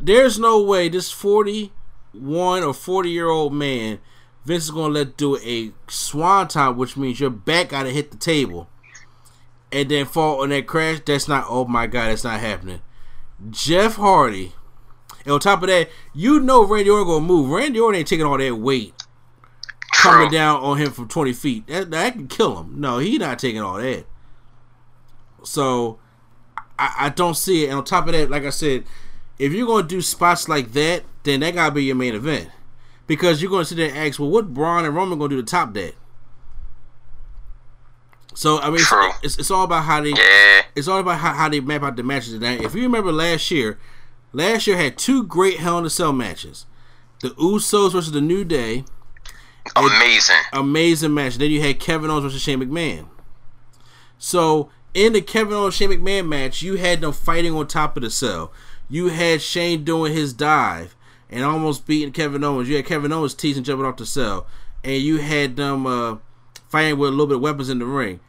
[0.00, 3.98] There's no way this 41 or 40 year old man
[4.46, 8.68] Vince is gonna let do a swanton, which means your back gotta hit the table
[9.72, 11.00] and then fall on that crash.
[11.04, 11.46] That's not.
[11.48, 12.80] Oh my god, that's not happening.
[13.50, 14.52] Jeff Hardy.
[15.24, 17.50] And on top of that, you know Randy Orton gonna move.
[17.50, 18.94] Randy Orton ain't taking all that weight
[20.10, 21.66] coming down on him from 20 feet.
[21.66, 22.80] That, that can kill him.
[22.80, 24.04] No, he not taking all that.
[25.44, 25.98] So
[26.78, 27.68] I, I don't see it.
[27.68, 28.84] And on top of that, like I said,
[29.38, 32.50] if you're gonna do spots like that, then that gotta be your main event.
[33.06, 35.42] Because you're gonna sit there and ask, well, what Braun and Roman gonna do to
[35.42, 35.94] top that?
[38.34, 38.92] So I mean, it's,
[39.22, 40.62] it's, it's all about how they Yeah.
[40.74, 42.58] it's all about how, how they map out the matches today.
[42.58, 43.78] If you remember last year,
[44.32, 46.66] last year had two great Hell in a Cell matches:
[47.20, 48.84] the Usos versus the New Day,
[49.74, 50.36] Amazing.
[50.52, 51.36] amazing match.
[51.36, 53.06] Then you had Kevin Owens versus Shane McMahon.
[54.18, 58.02] So in the Kevin Owens Shane McMahon match, you had them fighting on top of
[58.02, 58.52] the cell.
[58.88, 60.96] You had Shane doing his dive
[61.28, 62.68] and almost beating Kevin Owens.
[62.68, 64.46] You had Kevin Owens teasing jumping off the cell,
[64.84, 66.16] and you had them uh,
[66.68, 68.20] fighting with a little bit of weapons in the ring.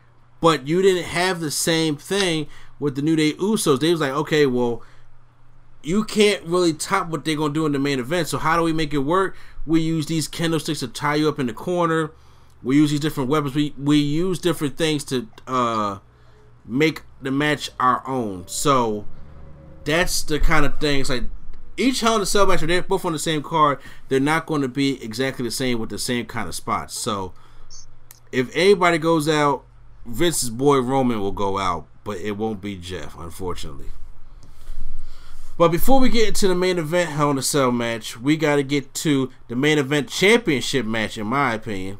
[0.41, 2.47] But you didn't have the same thing
[2.79, 3.79] with the New Day Usos.
[3.79, 4.81] They was like, okay, well,
[5.83, 8.27] you can't really top what they're gonna do in the main event.
[8.27, 9.35] So how do we make it work?
[9.65, 12.11] We use these candlesticks to tie you up in the corner.
[12.63, 13.55] We use these different weapons.
[13.55, 15.99] We we use different things to uh,
[16.65, 18.47] make the match our own.
[18.47, 19.05] So
[19.85, 21.23] that's the kind of things like
[21.77, 22.61] each Hell in a Cell match.
[22.61, 23.79] They're both on the same card.
[24.09, 26.97] They're not going to be exactly the same with the same kind of spots.
[26.97, 27.33] So
[28.31, 29.63] if anybody goes out,
[30.05, 33.87] Vince's boy Roman will go out, but it won't be Jeff, unfortunately.
[35.57, 38.57] But before we get into the main event Hell in a Cell match, we got
[38.57, 41.97] to get to the main event championship match, in my opinion,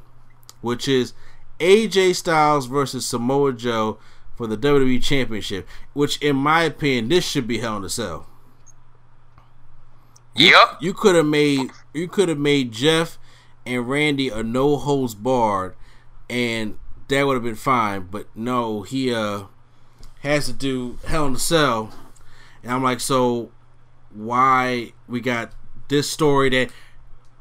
[0.62, 1.14] which is
[1.60, 3.98] AJ Styles versus Samoa Joe
[4.36, 5.68] for the WWE Championship.
[5.94, 8.28] Which, in my opinion, this should be Hell in a Cell.
[10.36, 10.78] Yep.
[10.82, 13.18] You could have made you could have made Jeff
[13.66, 15.76] and Randy a no holds barred,
[16.30, 18.08] and that would have been fine.
[18.12, 19.46] But no, he uh
[20.20, 21.92] has to do Hell in a Cell,
[22.68, 23.52] and I'm like, so
[24.14, 25.52] why we got
[25.88, 26.70] this story that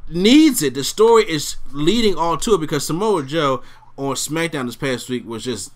[0.08, 0.74] needs it?
[0.74, 3.62] The story is leading all to it because Samoa Joe
[3.96, 5.72] on SmackDown this past week was just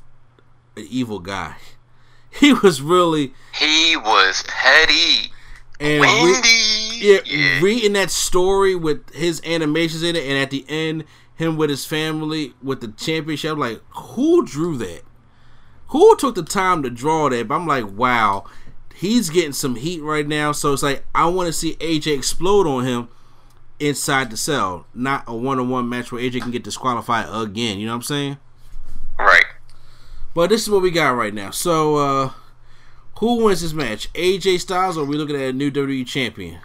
[0.77, 1.57] an evil guy.
[2.33, 5.33] He was really He was petty.
[5.81, 7.25] and we- Wendy.
[7.27, 11.03] yeah, reading that story with his animations in it, and at the end,
[11.35, 13.51] him with his family with the championship.
[13.55, 15.03] I'm like, who drew that?
[15.89, 17.49] Who took the time to draw that?
[17.49, 18.45] But I'm like, wow,
[19.01, 20.53] he's getting some heat right now.
[20.53, 23.09] So it's like I want to see AJ explode on him
[23.79, 27.79] inside the cell, not a one-on-one match where AJ can get disqualified again.
[27.79, 28.37] You know what I'm saying?
[29.19, 29.47] Right.
[30.35, 31.51] But this is what we got right now.
[31.51, 32.31] So, uh
[33.21, 34.11] who wins this match?
[34.15, 36.59] AJ Styles, or are we looking at a new WWE champion?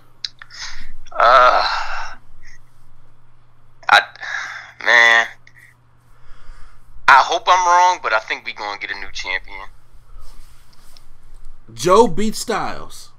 [1.12, 1.63] Uh,
[3.89, 4.02] I,
[4.82, 5.28] man,
[7.10, 9.65] I hope I'm wrong, but I think we gonna get a new champion.
[11.73, 13.10] Joe beat Styles.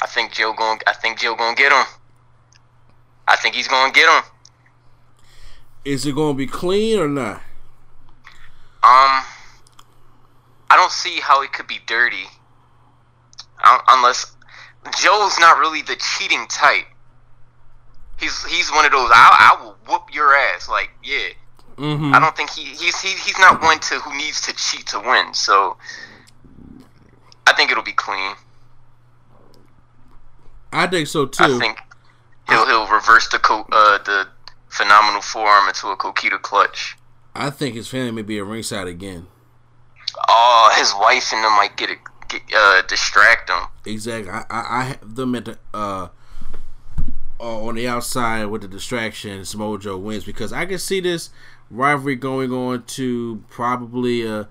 [0.00, 0.80] I think Joe going.
[0.86, 1.84] I think Joe gonna get him.
[3.26, 4.30] I think he's gonna get him.
[5.86, 7.36] Is it going to be clean or not?
[8.82, 9.22] Um,
[10.68, 12.24] I don't see how it could be dirty,
[13.88, 14.34] unless
[15.00, 16.86] Joe's not really the cheating type.
[18.18, 19.10] He's he's one of those.
[19.12, 20.68] I I will whoop your ass.
[20.68, 21.28] Like yeah.
[21.76, 22.12] Mm-hmm.
[22.14, 24.98] I don't think he he's he, he's not one to who needs to cheat to
[24.98, 25.34] win.
[25.34, 25.76] So
[27.46, 28.34] I think it'll be clean.
[30.72, 31.44] I think so too.
[31.44, 31.78] I think
[32.48, 34.28] he'll he'll reverse the co- uh the
[34.68, 36.96] phenomenal forearm into a Coquina clutch.
[37.34, 39.26] I think his family may be at ringside again.
[40.28, 43.62] Oh, his wife and them might get it get uh distract him.
[43.84, 44.30] Exactly.
[44.30, 46.08] I, I, I have them at the uh,
[47.38, 49.44] uh, on the outside with the distraction.
[49.44, 51.30] Samoa Joe wins because I can see this
[51.70, 54.44] rivalry going on to probably uh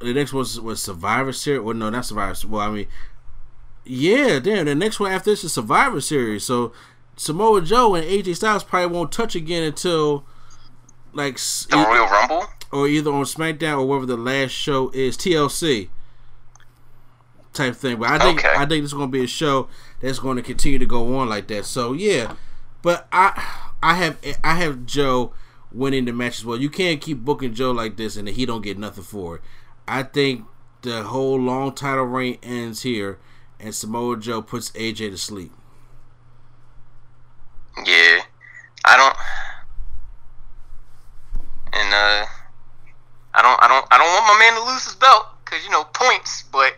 [0.00, 1.62] the next one was, was Survivor Series.
[1.62, 2.34] Well, no, not Survivor.
[2.34, 2.50] Series.
[2.52, 2.86] Well, I mean,
[3.84, 4.66] yeah, damn.
[4.66, 6.44] The next one after this is Survivor Series.
[6.44, 6.72] So
[7.16, 10.24] Samoa Joe and AJ Styles probably won't touch again until
[11.12, 12.44] like The Royal Rumble.
[12.72, 15.88] or either on SmackDown or whatever the last show is TLC
[17.52, 17.98] type thing.
[17.98, 18.54] But I think Okay.
[18.54, 19.68] I think this is going to be a show
[20.00, 21.64] that's going to continue to go on like that.
[21.64, 22.34] So yeah,
[22.82, 25.32] but I I have I have Joe
[25.72, 26.58] winning the match as well.
[26.60, 29.42] You can't keep booking Joe like this and he don't get nothing for it.
[29.88, 30.44] I think
[30.82, 33.18] the whole long title reign ends here,
[33.58, 35.52] and Samoa Joe puts AJ to sleep.
[37.84, 38.20] Yeah,
[38.84, 39.16] I don't.
[41.72, 42.26] And uh,
[43.34, 45.70] I don't, I don't, I don't want my man to lose his belt because you
[45.70, 46.42] know points.
[46.50, 46.74] But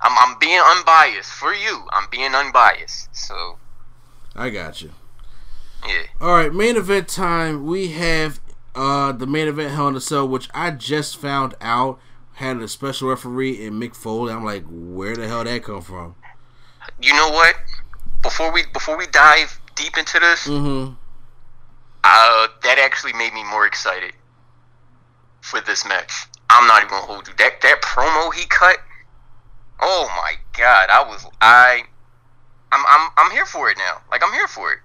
[0.00, 1.86] I'm, I'm being unbiased for you.
[1.92, 3.14] I'm being unbiased.
[3.14, 3.58] So
[4.34, 4.90] I got you.
[5.86, 7.64] yeah, All right, main event time.
[7.64, 8.40] We have
[8.74, 12.00] uh the main event Hell in a Cell, which I just found out
[12.34, 14.32] had a special referee in Mick Foley.
[14.32, 16.14] I'm like, where the hell that come from?
[17.00, 17.56] you know what?
[18.22, 20.94] Before we, before we dive deep into this, Mm-hmm.
[22.04, 24.12] uh, that actually made me more excited
[25.40, 26.26] for this match.
[26.50, 27.34] I'm not even gonna hold you.
[27.38, 28.78] That that promo he cut.
[29.80, 31.82] Oh my god, I was I
[32.70, 34.02] I'm I'm I'm here for it now.
[34.10, 34.78] Like I'm here for it.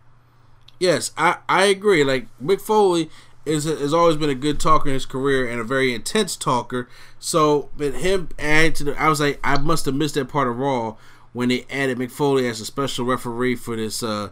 [0.79, 2.03] Yes, I, I agree.
[2.03, 3.09] Like Mick Foley
[3.49, 6.87] is has always been a good talker in his career and a very intense talker.
[7.19, 10.47] So, but him add to the, I was like, I must have missed that part
[10.47, 10.95] of Raw
[11.33, 14.01] when they added Mick Foley as a special referee for this.
[14.01, 14.29] uh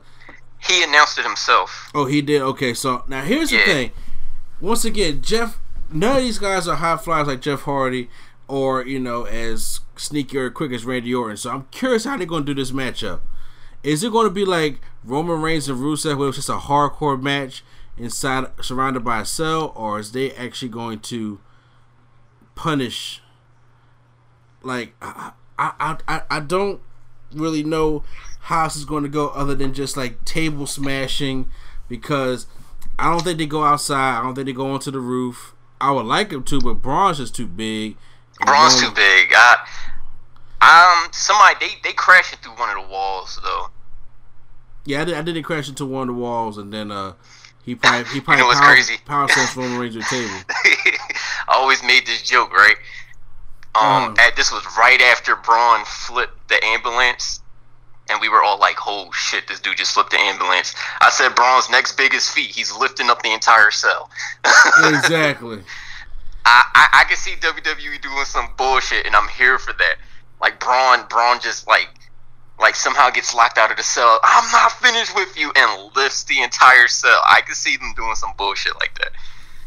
[0.59, 1.89] He announced it himself.
[1.93, 2.41] Oh, he did.
[2.41, 3.91] Okay, so now here's the thing.
[4.61, 5.59] Once again, Jeff.
[5.89, 8.09] None of these guys are high flyers like Jeff Hardy,
[8.49, 11.37] or you know, as sneaky or quick as Randy Orton.
[11.37, 13.21] So I'm curious how they're going to do this matchup.
[13.83, 17.21] Is it going to be like Roman Reigns and Rusev, where it's just a hardcore
[17.21, 17.63] match
[17.97, 21.39] inside, surrounded by a cell, or is they actually going to
[22.55, 23.21] punish?
[24.63, 26.81] Like, I, I, I, I- don't
[27.33, 28.03] really know
[28.41, 31.49] how this is going to go, other than just like table smashing,
[31.89, 32.47] because
[32.97, 34.19] I don't think they go outside.
[34.19, 35.53] I don't think they go onto the roof.
[35.79, 37.97] I would like them to, but Braun's just too big.
[38.45, 39.31] Braun's too big.
[39.33, 39.57] I,
[40.61, 43.67] um, somebody they they crashing through one of the walls though.
[44.85, 47.13] Yeah, I did, I did crash into one of the walls, and then uh,
[47.67, 48.95] he probably he probably know what's power, crazy?
[49.05, 50.33] power Roman Reigns to table.
[50.49, 50.97] I
[51.49, 52.77] always made this joke, right?
[53.75, 54.21] Um, Uh.
[54.21, 57.41] at, this was right after Braun flipped the ambulance,
[58.09, 61.35] and we were all like, "Oh shit, this dude just flipped the ambulance." I said,
[61.35, 64.09] "Braun's next biggest feat, he's lifting up the entire cell."
[64.85, 65.59] exactly.
[66.45, 69.95] I, I I can see WWE doing some bullshit, and I'm here for that.
[70.39, 71.89] Like Braun, Braun just like
[72.59, 74.19] like somehow gets locked out of the cell.
[74.23, 77.21] I'm not finished with you, and lifts the entire cell.
[77.27, 79.11] I can see them doing some bullshit like that.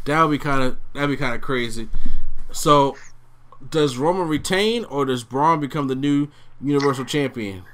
[0.07, 1.88] That would be kind of that'd be kind of crazy.
[2.53, 2.96] So,
[3.68, 6.29] does Roman retain, or does Braun become the new
[6.61, 7.64] Universal Champion?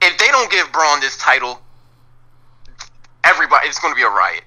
[0.00, 1.60] If they don't give Braun this title,
[3.22, 4.42] everybody it's going to be a riot.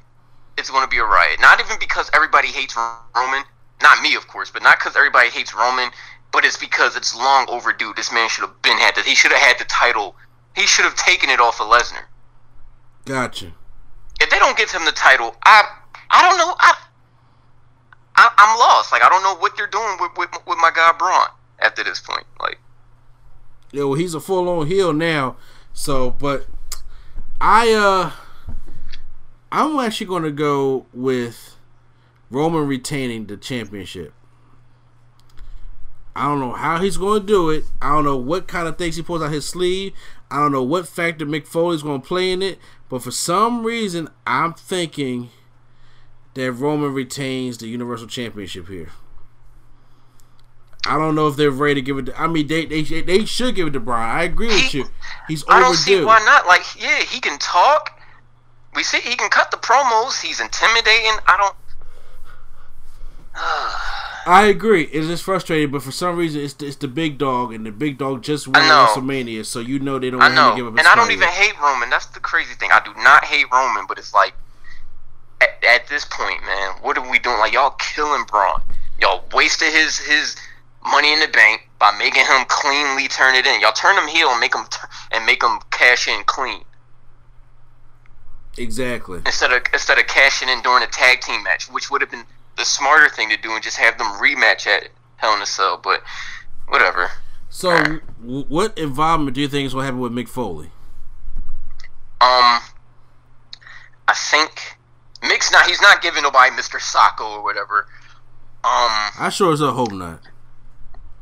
[0.58, 1.40] It's going to be a riot.
[1.40, 2.76] Not even because everybody hates
[3.16, 3.44] Roman,
[3.82, 5.90] not me of course, but not because everybody hates Roman,
[6.36, 7.94] but it's because it's long overdue.
[7.96, 9.06] This man should have been had that.
[9.06, 10.18] He should have had the title.
[10.54, 12.04] He should have taken it off of Lesnar.
[13.06, 13.54] Gotcha.
[14.20, 15.64] if they don't give him the title, I
[16.12, 16.54] I don't know.
[16.60, 16.74] I,
[18.18, 18.92] I I'm lost.
[18.92, 21.28] Like I don't know what they're doing with with, with my guy Braun
[21.60, 22.26] after this point.
[22.42, 22.60] Like
[23.72, 25.38] Yeah, well, he's a full on heel now.
[25.72, 26.48] So, but
[27.40, 28.12] I uh,
[29.54, 31.56] I'm actually going to go with
[32.30, 34.14] Roman retaining the championship.
[36.16, 37.66] I don't know how he's going to do it.
[37.82, 39.94] I don't know what kind of things he pulls out his sleeve.
[40.32, 42.58] I don't know what factor Mick Foley's going to play in it.
[42.90, 45.30] But for some reason, I'm thinking
[46.36, 48.90] that Roman retains the Universal Championship here.
[50.88, 52.06] I don't know if they're ready to give it.
[52.08, 54.08] To, I mean, they they they should give it to Braun.
[54.08, 54.86] I agree with He- you.
[55.28, 56.06] He's I don't see overdue.
[56.08, 56.46] why not.
[56.46, 58.00] Like yeah, he can talk.
[58.76, 60.22] We see he can cut the promos.
[60.22, 61.18] He's intimidating.
[61.28, 61.56] I don't.
[63.38, 63.95] Ah.
[64.26, 64.84] I agree.
[64.86, 67.72] It's just frustrating, but for some reason, it's the, it's the big dog, and the
[67.72, 68.56] big dog just won.
[68.56, 71.28] WrestleMania, so you know they don't want him to give up and I don't even
[71.28, 71.90] hate Roman.
[71.90, 72.70] That's the crazy thing.
[72.72, 74.34] I do not hate Roman, but it's like
[75.42, 77.38] at, at this point, man, what are we doing?
[77.38, 78.62] Like y'all killing Braun.
[79.00, 80.36] Y'all wasted his his
[80.84, 83.62] money in the bank by making him cleanly turn it in.
[83.62, 86.64] Y'all turn him heel and make him tur- and make him cash in clean
[88.58, 89.20] exactly.
[89.26, 92.26] instead of instead of cashing in during a tag team match, which would have been
[92.58, 95.80] the smarter thing to do, and just have them rematch at Hell in a Cell.
[95.82, 96.02] But
[96.68, 97.12] whatever.
[97.50, 97.72] So,
[98.22, 100.72] w- what involvement do you think is going to happen with Mick Foley?
[102.22, 102.60] Um,
[104.08, 104.78] I think
[105.22, 105.66] Mick's not.
[105.68, 106.80] He's not giving nobody Mr.
[106.80, 107.88] Socko or whatever.
[108.64, 110.22] Um, I sure as hell hope not.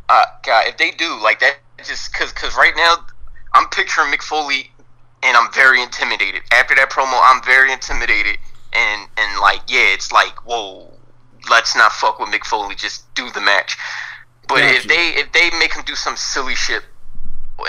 [0.09, 2.95] uh, God, if they do like that, just cause, cause right now
[3.53, 4.71] I'm picturing Mick Foley,
[5.23, 6.41] and I'm very intimidated.
[6.51, 8.37] After that promo, I'm very intimidated,
[8.71, 10.93] and and like yeah, it's like whoa,
[11.49, 12.75] let's not fuck with Mick Foley.
[12.75, 13.77] Just do the match.
[14.47, 16.83] But if they if they make him do some silly shit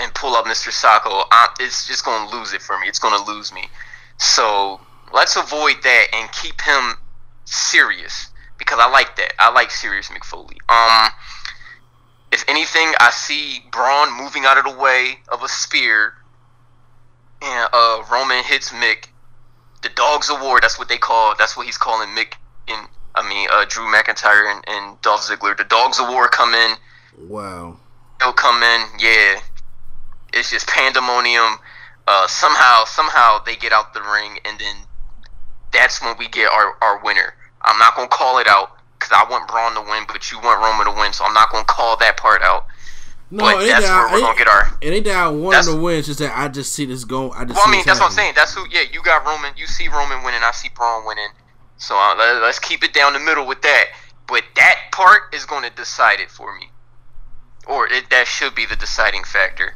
[0.01, 0.71] and pull up Mr.
[0.71, 2.89] Socko, I'm, it's just gonna lose it for me.
[2.89, 3.69] It's gonna lose me.
[4.19, 4.81] So
[5.13, 6.95] let's avoid that and keep him
[7.45, 9.33] serious because I like that.
[9.39, 10.57] I like serious Mick Foley.
[10.69, 11.11] Um,
[12.33, 16.15] if anything, I see Braun moving out of the way of a spear,
[17.40, 19.09] and uh, Roman hits Mick.
[19.83, 20.61] The Dogs of War.
[20.61, 21.35] That's what they call.
[21.38, 22.35] That's what he's calling Mick.
[22.67, 22.77] In
[23.15, 25.56] I mean, uh, Drew McIntyre and, and Dolph Ziggler.
[25.56, 26.77] The Dogs of War come in.
[27.29, 27.77] Wow.
[28.21, 28.81] They'll come in.
[28.98, 29.40] Yeah,
[30.33, 31.58] it's just pandemonium.
[32.06, 34.77] Uh, somehow, somehow they get out the ring, and then
[35.73, 37.35] that's when we get our, our winner.
[37.62, 40.60] I'm not gonna call it out because I want Braun to win, but you want
[40.60, 42.67] Roman to win, so I'm not gonna call that part out.
[43.31, 44.77] No, but that's where we're gonna get our.
[44.81, 45.98] It ain't that I want to win.
[45.98, 47.33] It's just that I just see this going.
[47.35, 47.56] I just.
[47.56, 48.35] Well, I mean, that's what I'm saying.
[48.37, 48.65] That's who.
[48.71, 49.52] Yeah, you got Roman.
[49.56, 50.40] You see Roman winning.
[50.42, 51.29] I see Braun winning.
[51.87, 53.87] So uh, let, let's keep it down the middle with that.
[54.27, 56.71] But that part is going to decide it for me,
[57.67, 59.75] or it, that should be the deciding factor.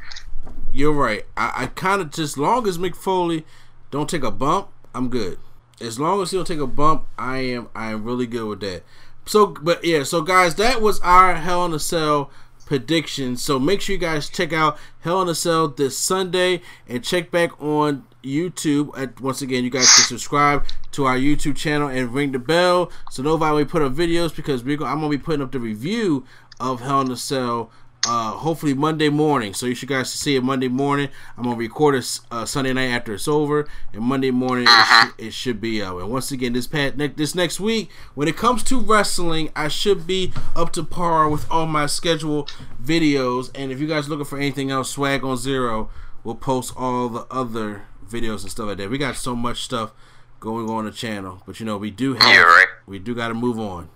[0.72, 1.24] you're right.
[1.36, 3.44] I, I kind of just long as Mick Foley
[3.90, 5.38] don't take a bump, I'm good.
[5.82, 8.60] As long as he don't take a bump, I am I am really good with
[8.60, 8.84] that.
[9.26, 12.30] So, but yeah, so guys, that was our Hell in a Cell
[12.68, 13.34] prediction.
[13.38, 17.30] So make sure you guys check out Hell in a Cell this Sunday and check
[17.30, 18.94] back on YouTube.
[18.94, 22.92] And once again, you guys can subscribe to our YouTube channel and ring the bell
[23.10, 25.58] so nobody we put up videos because we're gonna, I'm gonna be putting up the
[25.58, 26.26] review
[26.60, 27.70] of Hell in a Cell.
[28.08, 31.08] Uh, hopefully Monday morning, so you should guys see it Monday morning.
[31.36, 35.12] I'm gonna record it uh, Sunday night after it's over, and Monday morning it, sh-
[35.26, 35.98] it should be out.
[36.00, 39.68] And once again, this pat ne- this next week, when it comes to wrestling, I
[39.68, 42.48] should be up to par with all my schedule
[42.82, 43.50] videos.
[43.54, 45.90] And if you guys looking for anything else, Swag on Zero
[46.24, 48.88] will post all the other videos and stuff like that.
[48.90, 49.92] We got so much stuff
[50.40, 52.66] going on the channel, but you know we do have Yeah, right.
[52.86, 53.90] we do got to move on.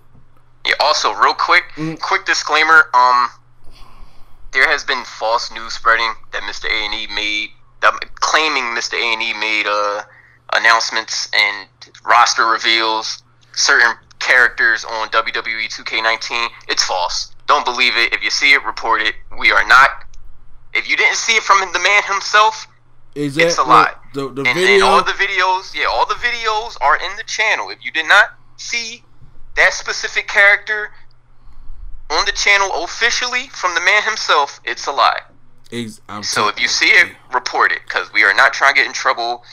[0.67, 0.73] Yeah.
[0.79, 1.63] Also, real quick,
[2.01, 2.89] quick disclaimer.
[2.93, 3.29] Um,
[4.53, 6.65] there has been false news spreading that Mr.
[6.65, 7.49] A and E made,
[7.83, 8.93] um, claiming Mr.
[8.93, 10.03] A and E made uh
[10.55, 11.67] announcements and
[12.05, 13.23] roster reveals
[13.53, 16.47] certain characters on WWE 2K19.
[16.67, 17.33] It's false.
[17.47, 18.13] Don't believe it.
[18.13, 19.15] If you see it, report it.
[19.37, 19.89] We are not.
[20.73, 22.67] If you didn't see it from the man himself,
[23.15, 23.93] Is that it's a lie.
[24.13, 24.73] The, the and, video.
[24.75, 27.69] and all the videos, yeah, all the videos are in the channel.
[27.69, 29.03] If you did not see
[29.55, 30.91] that specific character
[32.09, 35.21] on the channel officially from the man himself, it's a lie.
[35.71, 38.87] Ex- So if you see it, report it because we are not trying to get
[38.87, 39.43] in trouble.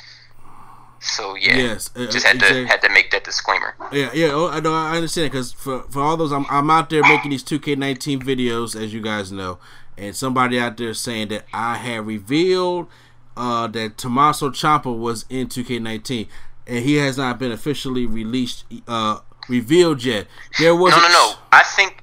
[1.02, 2.62] So yeah, Yes, uh, just had exactly.
[2.64, 3.74] to had to make that disclaimer.
[3.90, 6.90] Yeah, yeah, oh, I know, I understand because for for all those, I'm I'm out
[6.90, 9.58] there making these 2K19 videos, as you guys know,
[9.96, 12.88] and somebody out there saying that I had revealed
[13.34, 16.28] uh, that Tommaso Ciampa was in 2K19,
[16.66, 20.26] and he has not been officially released, uh, revealed yet.
[20.58, 21.32] There was No, no, no.
[21.50, 21.99] I think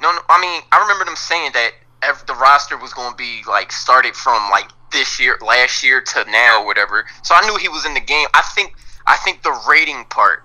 [0.00, 0.18] no, no.
[0.28, 1.72] I mean, I remember them saying that
[2.02, 6.00] ev- the roster was going to be like started from like this year, last year
[6.00, 7.06] to now, or whatever.
[7.22, 8.26] So I knew he was in the game.
[8.34, 8.74] I think,
[9.06, 10.42] I think the rating part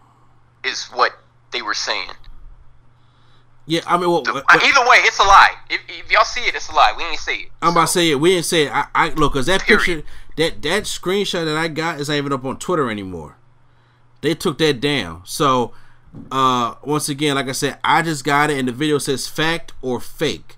[0.63, 1.17] is what
[1.51, 2.09] they were saying.
[3.67, 5.55] Yeah, I mean, well, The- but- uh, either way, it's a lie.
[5.69, 6.93] If, if y'all see it, it's a lie.
[6.95, 7.49] We ain't see it.
[7.61, 8.19] I'm about to say it.
[8.19, 8.71] We didn't say it.
[8.71, 9.79] I, I look because that Period.
[9.83, 10.03] picture,
[10.37, 13.37] that that screenshot that I got is not even up on Twitter anymore.
[14.21, 15.21] They took that down.
[15.25, 15.73] So,
[16.31, 19.73] uh, once again, like I said, I just got it, and the video says fact
[19.81, 20.55] or fake.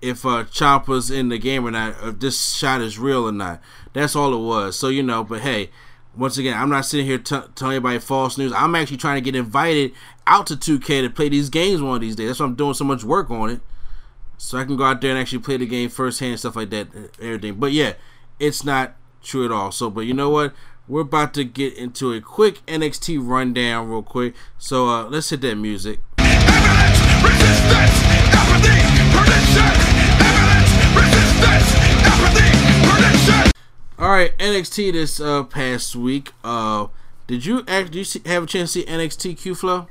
[0.00, 3.60] If uh, Ciampa's in the game or not, if this shot is real or not.
[3.92, 4.78] That's all it was.
[4.78, 5.70] So you know, but hey,
[6.16, 8.52] once again, I'm not sitting here t- telling anybody false news.
[8.52, 9.92] I'm actually trying to get invited
[10.26, 12.28] out to 2K to play these games one of these days.
[12.28, 13.60] That's why I'm doing so much work on it
[14.40, 16.88] so I can go out there and actually play the game firsthand, stuff like that,
[17.20, 17.56] everything.
[17.56, 17.92] But yeah,
[18.38, 19.70] it's not true at all.
[19.70, 20.54] So, but you know what?
[20.90, 24.34] We're about to get into a quick NXT rundown, real quick.
[24.58, 26.00] So uh, let's hit that music.
[26.18, 27.94] Evidence, resistance,
[28.34, 28.74] apathy,
[29.14, 29.70] prediction.
[30.18, 31.70] Evidence, resistance,
[32.02, 32.50] apathy,
[32.90, 33.52] prediction.
[34.00, 36.32] All right, NXT this uh, past week.
[36.42, 36.88] Uh,
[37.28, 37.92] did you act?
[37.92, 39.86] Did you see, have a chance to see NXT Q Flow?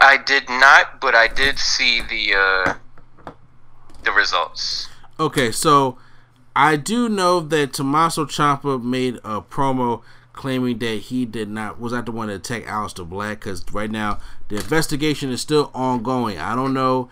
[0.00, 3.32] I did not, but I did see the uh,
[4.02, 4.88] the results.
[5.20, 5.98] Okay, so
[6.56, 10.02] I do know that Tommaso Ciampa made a promo
[10.32, 13.90] claiming that he did not was not the one to attack Aleister Black because right
[13.90, 16.38] now the investigation is still ongoing.
[16.38, 17.10] I don't know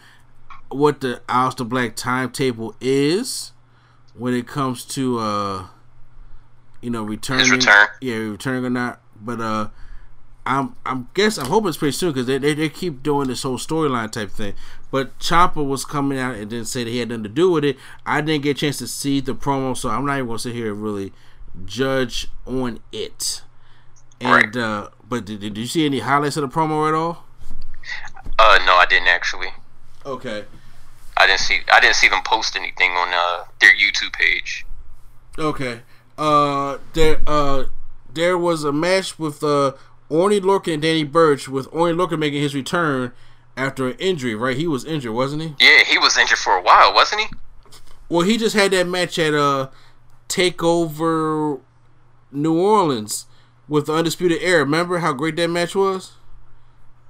[0.71, 3.53] what the Aleister Black timetable is
[4.15, 5.67] when it comes to uh
[6.81, 7.89] you know returning return.
[8.01, 9.69] yeah returning or not but uh
[10.47, 13.43] I'm I'm guess I'm hoping it's pretty soon because they, they they keep doing this
[13.43, 14.55] whole storyline type thing.
[14.91, 17.65] But Ciampa was coming out and didn't say that he had nothing to do with
[17.65, 17.77] it.
[18.05, 20.55] I didn't get a chance to see the promo, so I'm not even gonna sit
[20.55, 21.13] here and really
[21.65, 23.43] judge on it.
[24.21, 24.57] And Right.
[24.57, 27.25] uh but did, did you see any highlights of the promo at all?
[28.39, 29.49] Uh, no, I didn't actually.
[30.07, 30.45] Okay.
[31.17, 31.61] I didn't see.
[31.73, 34.67] I didn't see them post anything on uh, their YouTube page.
[35.39, 35.83] Okay.
[36.19, 37.65] Uh there uh
[38.13, 39.73] there was a match with uh
[40.11, 43.13] Oney Lorcan and Danny Burch with Oney Lorcan making his return
[43.57, 44.57] after an injury, right?
[44.57, 45.55] He was injured, wasn't he?
[45.59, 47.27] Yeah, he was injured for a while, wasn't he?
[48.09, 49.69] Well, he just had that match at uh
[50.29, 51.61] Takeover
[52.31, 53.27] New Orleans
[53.69, 54.61] with the Undisputed Era.
[54.65, 56.13] Remember how great that match was?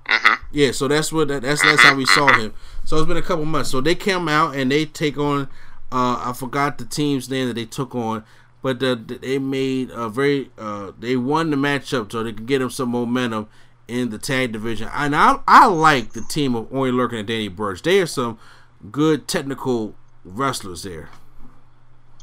[0.08, 0.38] Mhm.
[0.52, 2.52] Yeah, so that's what that, that's last time we saw him.
[2.84, 3.70] So it's been a couple months.
[3.70, 5.48] So they came out and they take on
[5.90, 8.24] uh I forgot the team's name that they took on,
[8.64, 12.60] but uh, they made a very uh they won the matchup so they could get
[12.60, 13.46] them some momentum
[13.86, 14.88] in the tag division.
[14.94, 17.82] And I I like the team of Oney Lorcan and Danny Burch.
[17.82, 18.38] They are some
[18.90, 19.94] good technical
[20.24, 21.10] wrestlers there.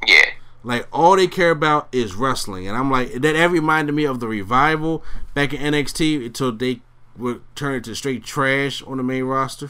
[0.08, 0.32] Yeah.
[0.64, 3.34] Like all they care about is wrestling, and I'm like that.
[3.34, 5.04] That reminded me of the revival
[5.36, 6.82] back in NXT until they
[7.16, 9.70] would turn into straight trash on the main roster.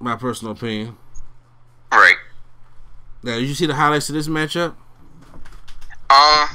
[0.00, 0.96] My personal opinion.
[1.92, 2.16] Right.
[3.26, 4.76] Now, did you see the highlights of this matchup?
[6.08, 6.46] Um,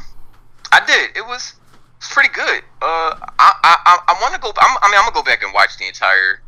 [0.71, 1.17] I did.
[1.17, 1.55] It was
[1.97, 2.63] it's pretty good.
[2.81, 4.53] Uh, I I I, want to go.
[4.57, 6.39] I'm, I mean, I'm gonna go back and watch the entire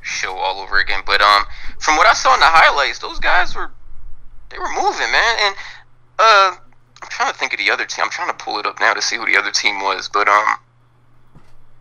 [0.00, 1.02] show all over again.
[1.04, 1.42] But um,
[1.80, 3.72] from what I saw in the highlights, those guys were
[4.50, 5.36] they were moving, man.
[5.40, 5.56] And
[6.20, 6.54] uh,
[7.02, 8.04] I'm trying to think of the other team.
[8.04, 10.08] I'm trying to pull it up now to see who the other team was.
[10.08, 10.54] But um,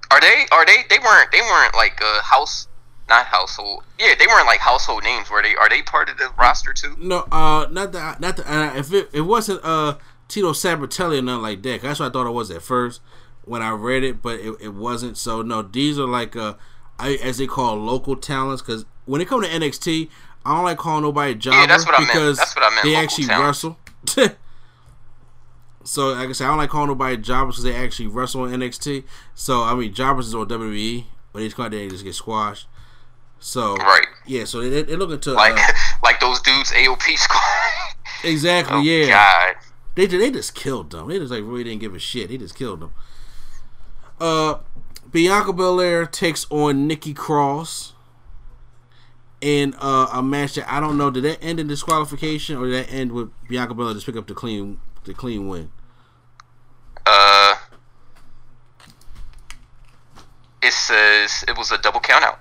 [0.09, 2.68] are they are they they weren't they weren't like uh house
[3.12, 6.30] not household yeah they weren't like household names were they are they part of the
[6.38, 8.43] roster too No, uh, not the not the.
[8.51, 9.95] Uh, if it, it wasn't uh
[10.28, 13.01] Tino Sabbatelli or nothing like that, that's what I thought it was at first
[13.43, 15.18] when I read it, but it, it wasn't.
[15.18, 16.53] So no, these are like uh,
[16.97, 18.62] I, as they call local talents.
[18.62, 20.09] Because when it comes to NXT,
[20.45, 22.14] I don't like calling nobody jobber that's what I meant.
[22.14, 23.66] because That's what I meant, they actually talents.
[23.66, 23.78] wrestle.
[25.84, 28.59] so like I said, I don't like calling nobody jobbers because they actually wrestle in
[28.59, 29.03] NXT.
[29.36, 32.16] So I mean, jobbers is on WWE, but they come out there and just get
[32.16, 32.68] squashed.
[33.43, 34.05] So Right.
[34.27, 35.73] yeah, so they they looking to like uh,
[36.03, 37.41] like those dudes AOP squad
[38.23, 39.07] exactly oh yeah.
[39.07, 39.55] god
[39.95, 41.09] They they just killed them.
[41.09, 42.29] They just like really didn't give a shit.
[42.29, 42.93] They just killed them.
[44.19, 44.59] Uh,
[45.11, 47.93] Bianca Belair takes on Nikki Cross
[49.41, 51.09] in uh, a match that I don't know.
[51.09, 54.27] Did that end in disqualification or did that end with Bianca Belair just pick up
[54.27, 55.71] the clean the clean win?
[57.07, 57.55] uh
[60.61, 62.39] it says it was a double count out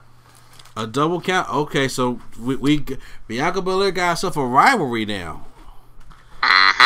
[0.81, 1.49] A double count.
[1.51, 2.85] Okay, so we, we
[3.28, 5.45] Bianca Belair got herself a rivalry now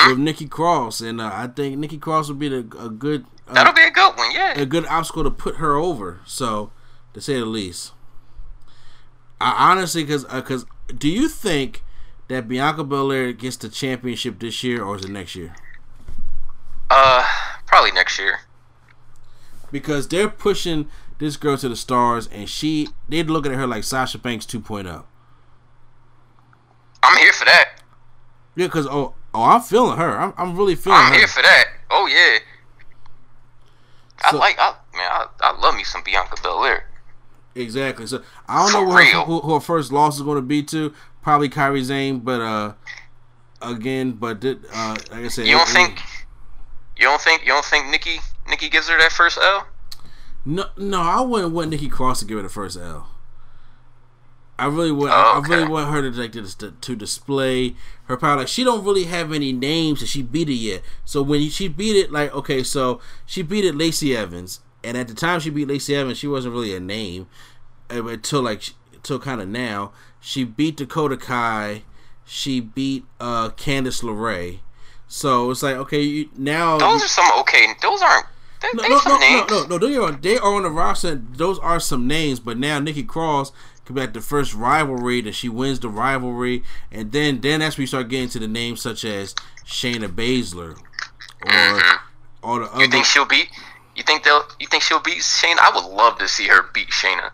[0.09, 3.55] with Nikki Cross, and uh, I think Nikki Cross would be the, a good uh,
[3.55, 6.21] that'll be a good one yeah a good obstacle to put her over.
[6.27, 6.73] So,
[7.13, 7.93] to say the least,
[9.41, 10.67] I honestly, because because
[10.99, 11.85] do you think
[12.27, 15.55] that Bianca Belair gets the championship this year or is it next year?
[16.91, 17.25] uh
[17.67, 18.41] probably next year
[19.73, 20.89] Because they're pushing
[21.25, 25.05] this girl to the stars, and she they're looking at her like Sasha Banks 2.0.
[27.03, 27.81] I'm here for that
[28.57, 30.19] Yeah, because oh oh, I'm feeling her.
[30.19, 31.19] I'm, I'm really feeling I'm her.
[31.19, 32.39] here for that oh yeah
[34.31, 36.87] So- I like I man I, I love me some Bianca Belair
[37.57, 38.05] Exactly.
[38.09, 40.43] So I don't For know who her, who, who her first loss is going to
[40.43, 40.93] be to.
[41.23, 42.73] Probably Kairi Sane, but uh,
[43.63, 46.01] again, but did, uh, like I said, you don't it- think
[46.97, 48.19] you don't think you don't think Nikki
[48.49, 49.69] Nikki gives her that first L
[50.45, 53.09] No, no, I wouldn't want Nikki Cross to give her the first L.
[54.59, 55.11] I really would.
[55.11, 57.75] Oh, I really want her to like to, to, to display
[58.05, 58.37] her power.
[58.37, 60.83] Like she don't really have any names that she beat it yet.
[61.05, 65.09] So when she beat it, like okay, so she beat it Lacey Evans, and at
[65.09, 67.27] the time she beat Lacey Evans, she wasn't really a name
[67.91, 69.93] until like until kind of now.
[70.21, 71.83] She beat Dakota Kai.
[72.25, 74.61] She beat uh Candice LeRae.
[75.09, 78.27] So it's like okay, you, now those are some okay those aren't
[78.75, 81.15] no, no, no, no, no, no, they are they are on the roster.
[81.17, 83.53] Those are some names, but now Nikki Cross
[83.85, 87.77] could be at the first rivalry that she wins the rivalry, and then then that's
[87.77, 89.35] when you start getting to the names such as
[89.67, 90.79] Shayna Baszler
[91.47, 91.83] or
[92.43, 92.81] all the Mm-hmm.
[92.81, 93.49] you think she'll beat
[93.97, 96.89] you think they'll you think she'll beat Shayna I would love to see her beat
[96.89, 97.31] Shayna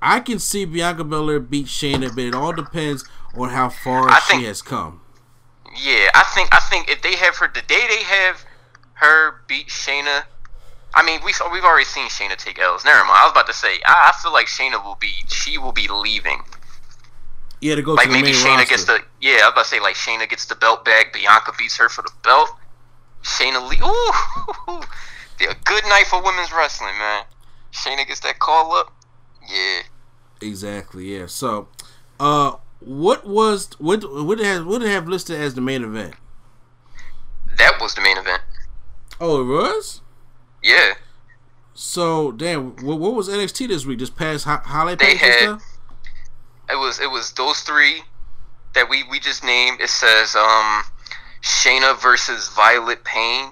[0.00, 3.04] I can see Bianca Belair beat Shayna, but it all depends
[3.36, 5.00] on how far I she think- has come.
[5.80, 8.44] Yeah, I think I think if they have her the day they have
[8.94, 10.24] her beat Shayna,
[10.94, 12.84] I mean we we've already seen Shayna take L's.
[12.84, 13.18] Never mind.
[13.18, 15.88] I was about to say I, I feel like Shayna will be she will be
[15.88, 16.42] leaving.
[17.60, 18.70] Yeah, to go Like to the maybe Shayna roster.
[18.70, 19.32] gets the yeah.
[19.32, 21.12] I was about to say like Shayna gets the belt back.
[21.12, 22.50] Bianca beats her for the belt.
[23.22, 23.78] Shayna Lee.
[23.82, 24.80] Ooh,
[25.48, 27.24] a good night for women's wrestling, man.
[27.72, 28.92] Shayna gets that call up.
[29.48, 29.82] Yeah.
[30.40, 31.16] Exactly.
[31.16, 31.26] Yeah.
[31.26, 31.68] So,
[32.20, 36.14] uh, what was what what have what have listed as the main event?
[37.58, 38.42] That was the main event.
[39.20, 40.00] Oh, it was.
[40.62, 40.94] Yeah.
[41.74, 43.98] So damn, what, what was NXT this week?
[43.98, 45.58] Just past ho- highlight They had-.
[46.70, 48.02] It was it was those three
[48.74, 49.80] that we we just named.
[49.80, 50.82] It says um
[51.42, 53.50] Shayna versus Violet Payne.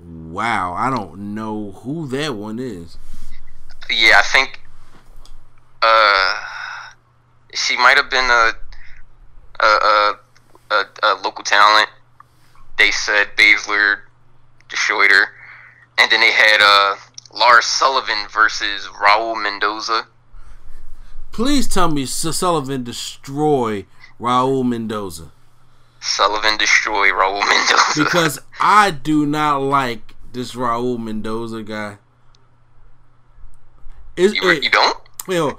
[0.00, 2.96] Wow, I don't know who that one is.
[3.90, 4.60] Yeah, I think
[5.82, 6.40] uh
[7.54, 8.52] she might have been a
[9.60, 10.18] a a,
[10.70, 11.88] a, a local talent.
[12.76, 14.00] They said Baszler
[14.68, 15.28] destroyed her,
[15.98, 16.96] and then they had uh
[17.32, 20.06] Lars Sullivan versus Raul Mendoza.
[21.32, 23.86] Please tell me S- Sullivan destroy
[24.20, 25.32] Raul Mendoza
[26.00, 28.04] Sullivan destroy Raul Mendoza.
[28.04, 31.98] because I do not like this Raul Mendoza guy.
[34.16, 34.96] Is you, you don't?
[35.26, 35.58] well,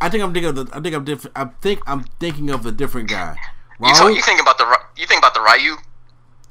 [0.00, 0.76] I think I'm thinking of the.
[0.76, 1.36] I think I'm different.
[1.36, 3.36] I think I'm thinking of a different guy.
[3.80, 5.76] You, talk, you think about the you think about the Ryu?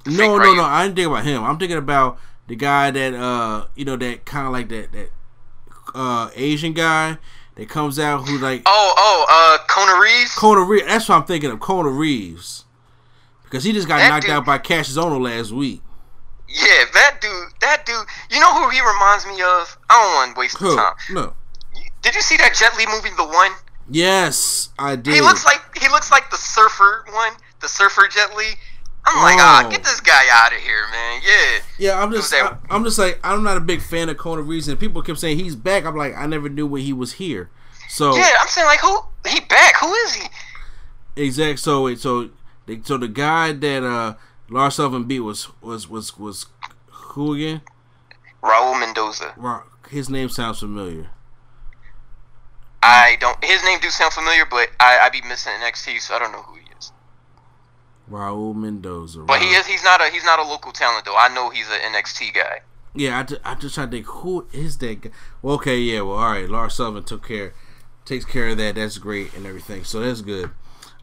[0.06, 0.56] No, no, Ryu?
[0.58, 0.64] no.
[0.64, 1.44] I didn't think about him.
[1.44, 5.10] I'm thinking about the guy that uh, you know, that kind of like that that
[5.94, 7.18] uh Asian guy
[7.56, 9.26] that comes out who like Oh, oh,
[9.62, 10.34] uh, Kona Reeves.
[10.36, 10.86] Kona Reeves.
[10.88, 11.60] That's what I'm thinking of.
[11.60, 12.66] Kona Reeves.
[13.44, 15.82] because he just got That knocked dude- out by Kassius Ohno last week.
[16.48, 17.32] Yeah, that dude,
[17.62, 18.06] that dude.
[18.30, 19.78] You know who he reminds me of?
[19.90, 20.76] I don't want to waste the Who?
[20.76, 20.94] time.
[21.12, 21.34] No.
[22.02, 23.52] Did you see that Jet Li movie, The One?
[23.90, 25.14] Yes, I did.
[25.16, 28.46] He looks like he looks like the surfer one, the surfer Jet Li.
[29.08, 29.70] I'm like, ah, Oh.
[29.70, 31.22] get this guy out of here, man.
[31.24, 31.60] Yeah.
[31.78, 34.68] Yeah, I'm just, I, I'm just like, I'm not a big fan of Kona Reeves,
[34.68, 35.86] and people kept saying he's back.
[35.86, 37.50] I'm like, I never knew when he was here.
[37.90, 39.00] So Yeah, I'm saying like, who?
[39.28, 39.76] He back?
[39.78, 40.28] Who is he?
[41.16, 41.60] exact.
[41.60, 42.30] So wait, so
[42.66, 44.16] they, so the guy that uh
[44.50, 46.48] Lars Sullivan beat was was was was
[46.90, 47.62] who again?
[48.44, 49.34] Raul Mendoza.
[49.90, 51.10] His name sounds familiar.
[52.84, 53.44] I don't.
[53.44, 56.42] His name do sound familiar, but I I be missing NXT, so I don't know
[56.42, 56.65] who he is.
[58.10, 59.20] Raul Mendoza.
[59.22, 59.68] But he Ra- is.
[59.68, 60.10] He's not a.
[60.12, 61.16] He's not a local talent though.
[61.18, 62.62] I know he's an NXT guy.
[62.98, 65.10] Yeah, I, ju- I just trying to think who is that guy.
[65.42, 66.50] Well, okay, yeah, well, all right.
[66.50, 67.54] Lars Sullivan took care,
[68.06, 68.76] takes care of that.
[68.76, 69.84] That's great and everything.
[69.84, 70.52] So that's good.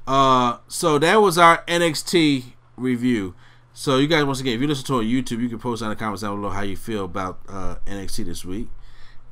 [0.06, 2.44] Uh, so that was our NXT
[2.76, 3.34] review.
[3.74, 5.88] So you guys, once again, if you listen to on YouTube, you can post in
[5.88, 8.68] the comments down below how you feel about uh, NXT this week,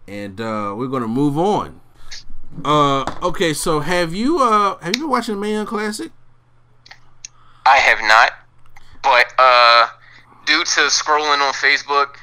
[0.07, 1.81] and uh, we're gonna move on.
[2.65, 6.11] Uh, okay, so have you uh have you been watching the Mae Young Classic?
[7.71, 8.33] I have not,
[9.01, 9.87] but uh,
[10.45, 12.17] due to scrolling on Facebook.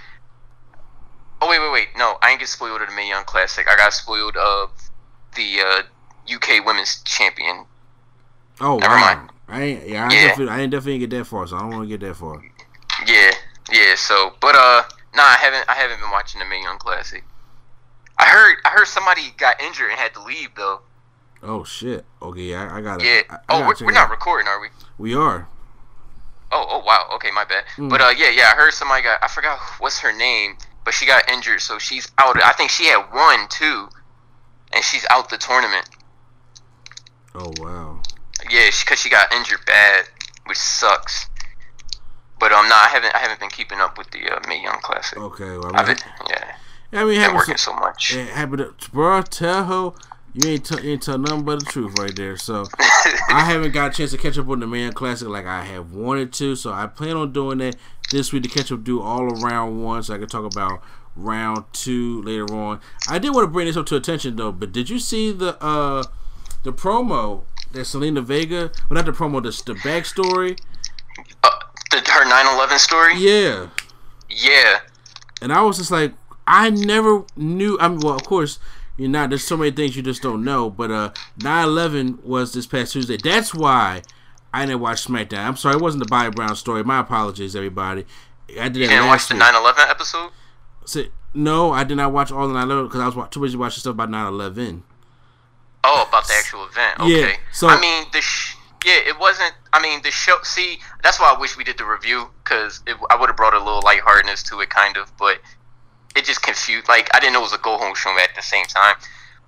[1.41, 1.88] Oh wait, wait, wait!
[1.95, 3.66] No, I ain't get spoiled of the Mae Young Classic.
[3.66, 4.72] I got spoiled of
[5.36, 5.84] the uh,
[6.36, 7.64] UK Women's Champion.
[8.60, 9.16] Oh, Never wow.
[9.16, 9.30] mind.
[9.48, 10.28] I ain't, yeah, I Yeah.
[10.28, 12.43] Definitely, I ain't definitely get that far, so I don't want to get that far.
[13.06, 13.32] Yeah,
[13.72, 13.95] yeah.
[13.95, 14.84] So, but uh,
[15.16, 15.64] nah, I haven't.
[15.70, 17.24] I haven't been watching the Mae Young Classic.
[18.20, 18.58] I heard.
[18.66, 20.82] I heard somebody got injured and had to leave though.
[21.43, 22.05] Oh shit.
[22.21, 23.05] Okay, yeah, I, I got it.
[23.05, 23.21] Yeah.
[23.29, 24.67] I, I oh, gotta we're, we're not recording, are we?
[24.97, 25.47] We are.
[26.51, 27.09] Oh, oh wow.
[27.15, 27.65] Okay, my bad.
[27.75, 27.89] Hmm.
[27.89, 28.51] But uh, yeah, yeah.
[28.53, 29.21] I heard somebody got.
[29.21, 32.41] I forgot what's her name, but she got injured, so she's out.
[32.43, 33.89] I think she had one too,
[34.73, 35.88] and she's out the tournament.
[37.35, 38.01] Oh wow.
[38.49, 40.05] Yeah, because she got injured bad,
[40.45, 41.27] which sucks.
[42.39, 43.15] But um, nah, I haven't.
[43.15, 45.17] I haven't been keeping up with the uh, Mae Young Classic.
[45.17, 45.57] Okay.
[45.57, 48.15] Well, I I've mean, been, yeah, I mean, been working so, so much.
[48.15, 49.21] yeah, happy to, bro.
[50.39, 52.38] You ain't, t- you ain't tell nothing but the truth right there.
[52.38, 52.65] So
[53.29, 55.63] I haven't got a chance to catch up on the Mae Young Classic like I
[55.63, 56.55] have wanted to.
[56.55, 57.75] So I plan on doing that
[58.11, 60.81] this week to catch up, do all of round one, so I can talk about
[61.15, 62.79] round two later on.
[63.09, 65.57] I did want to bring this up to attention though, but did you see the
[65.63, 66.03] uh
[66.63, 68.71] the promo that Zelina Vega?
[68.89, 70.59] Well, not the promo, the the backstory.
[71.43, 71.49] Uh,
[71.89, 73.15] the, her 9/11 story.
[73.17, 73.69] Yeah.
[74.29, 74.79] Yeah.
[75.41, 76.13] and I was just like,
[76.45, 77.77] I never knew.
[77.79, 78.59] I mean, well, of course,
[78.98, 79.30] you're not.
[79.30, 80.70] There's so many things you just don't know.
[80.70, 83.18] But uh, 9/11 was this past Tuesday.
[83.18, 84.02] That's why
[84.54, 85.45] I didn't watch SmackDown.
[85.45, 86.84] I'm sorry, it wasn't the Bobby Brown story.
[86.84, 88.06] My apologies, everybody.
[88.60, 88.78] I did.
[88.78, 89.43] You didn't watch the week.
[89.43, 90.32] 9/11 episode?
[90.86, 93.80] So, no, I did not watch all the 9/11 because I was too busy watching
[93.82, 94.84] stuff about 9/11.
[95.84, 97.00] Oh, about the actual event.
[97.00, 97.22] Okay.
[97.32, 99.54] Yeah, so- I mean, the sh- yeah, it wasn't.
[99.74, 100.38] I mean, the show.
[100.43, 103.60] See, that's why I wish we did the review because I would have brought a
[103.60, 105.12] little lightheartedness to it, kind of.
[105.18, 105.39] But
[106.18, 106.88] it just confused.
[106.89, 108.95] Like I didn't know it was a go home show at the same time.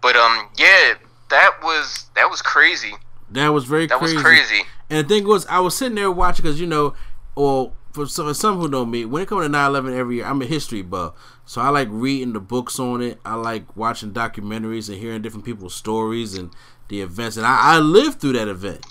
[0.01, 0.93] But um, yeah,
[1.29, 2.93] that was that was crazy.
[3.31, 4.15] That was very That crazy.
[4.15, 4.61] was crazy.
[4.89, 6.95] And the thing was, I was sitting there watching because you know,
[7.35, 10.25] or for some, for some who know me, when it comes to 9/11 every year,
[10.25, 11.13] I'm a history buff,
[11.45, 13.19] so I like reading the books on it.
[13.25, 16.51] I like watching documentaries and hearing different people's stories and
[16.87, 17.37] the events.
[17.37, 18.83] And I, I lived through that event.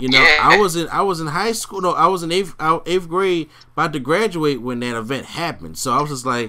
[0.00, 0.38] You know, Yeah.
[0.40, 1.82] I was in I was in high school.
[1.82, 2.54] No, I was in eighth
[2.86, 5.76] eighth grade, about to graduate when that event happened.
[5.76, 6.48] So I was just like,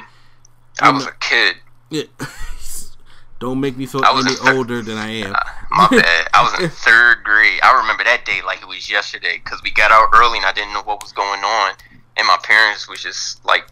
[0.82, 1.56] I was a kid.
[1.90, 2.04] yeah,
[3.40, 5.32] don't make me feel any in third- older than I am.
[5.72, 6.28] My bad.
[6.34, 7.60] I was in third grade.
[7.64, 10.52] I remember that day like it was yesterday because we got out early and I
[10.52, 11.74] didn't know what was going on,
[12.18, 13.66] and my parents was just like,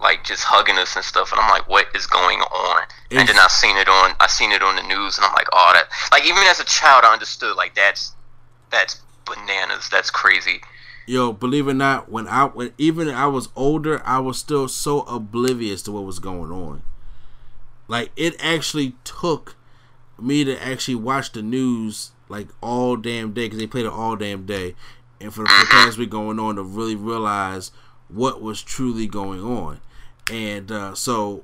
[0.00, 2.82] like just hugging us and stuff, and I'm like, what is going on?
[3.10, 5.48] And then I seen it on, I seen it on the news, and I'm like,
[5.52, 8.14] oh, that like even as a child, I understood like that's
[8.70, 9.88] that's bananas.
[9.90, 10.60] That's crazy.
[11.10, 14.68] Yo, believe it or not, when I when even I was older, I was still
[14.68, 16.82] so oblivious to what was going on.
[17.88, 19.56] Like it actually took
[20.20, 24.14] me to actually watch the news like all damn day because they played it all
[24.14, 24.76] damn day,
[25.20, 27.72] and for the, past week going on to really realize
[28.06, 29.80] what was truly going on,
[30.30, 31.42] and uh, so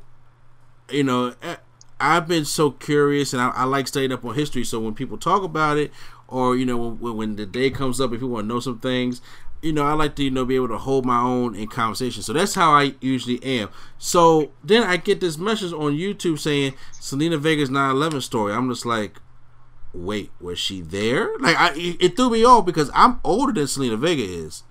[0.93, 1.57] you know, eh,
[1.99, 4.63] I've been so curious, and I, I like staying up on history.
[4.63, 5.91] So when people talk about it,
[6.29, 8.79] or you know, when, when the day comes up, if you want to know some
[8.79, 9.21] things,
[9.63, 12.23] you know, I like to you know be able to hold my own in conversation.
[12.23, 13.69] So that's how I usually am.
[13.99, 18.53] So then I get this message on YouTube saying Zelina Vega's 9/11 story.
[18.53, 19.17] I'm just like,
[19.93, 21.37] wait, was she there?
[21.39, 24.63] Like, I it, threw me off because I'm older than Zelina Vega is,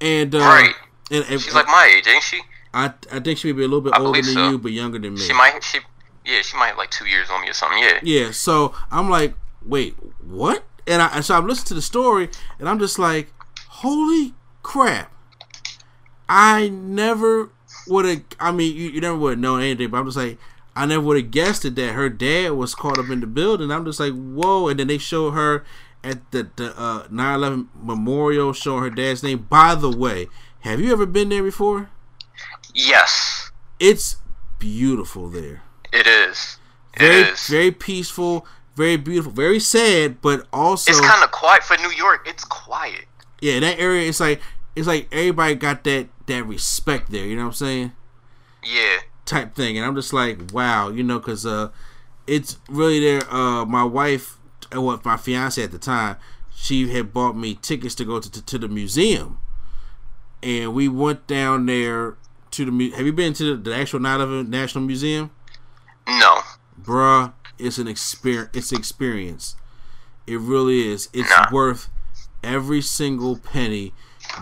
[0.00, 0.74] and uh, Right.
[1.10, 2.40] And, and She's like my age, ain't she?
[2.74, 4.50] I I think she may be a little bit I older than so.
[4.50, 5.20] you, but younger than me.
[5.20, 5.62] She might.
[5.62, 5.78] She
[6.24, 7.78] yeah, she might have like two years on me or something.
[7.78, 8.00] Yeah.
[8.02, 10.64] Yeah, so I'm like, wait, what?
[10.86, 13.32] And I and so I'm listening to the story, and I'm just like,
[13.82, 15.12] holy crap!
[16.28, 17.50] I never
[17.86, 18.22] would have.
[18.40, 20.38] I mean, you, you never would have known anything, but I'm just like,
[20.76, 23.70] I never would have guessed it that her dad was caught up in the building.
[23.70, 24.68] I'm just like, whoa!
[24.68, 25.64] And then they show her
[26.04, 29.46] at the the uh, 9/11 memorial, showing her dad's name.
[29.48, 30.26] By the way,
[30.60, 31.90] have you ever been there before?
[32.74, 33.50] Yes,
[33.80, 34.16] It's
[34.58, 35.62] beautiful there.
[35.92, 36.58] it is.
[36.94, 37.46] It Very is.
[37.48, 42.26] very peaceful, very beautiful, very sad, but also it's kind of quiet for New York.
[42.28, 43.06] It's quiet.
[43.40, 44.40] Yeah, that area it's like
[44.76, 47.24] it's like everybody got that that respect there.
[47.26, 47.92] You know what I'm saying?
[48.64, 48.98] Yeah.
[49.24, 51.68] type thing and i'm just like wow you know because uh
[52.26, 54.36] it's really there uh my wife
[54.74, 56.16] uh, what my fiance at the time
[56.54, 59.38] she had bought me tickets to go to, to, to the museum
[60.42, 62.16] and we went down there
[62.50, 65.30] to the mu- have you been to the, the actual 9-11 national museum
[66.08, 66.40] No.
[66.80, 69.56] bruh it's an experience it's an experience
[70.26, 71.46] it really is it's Nah.
[71.52, 71.88] worth
[72.42, 73.92] every single penny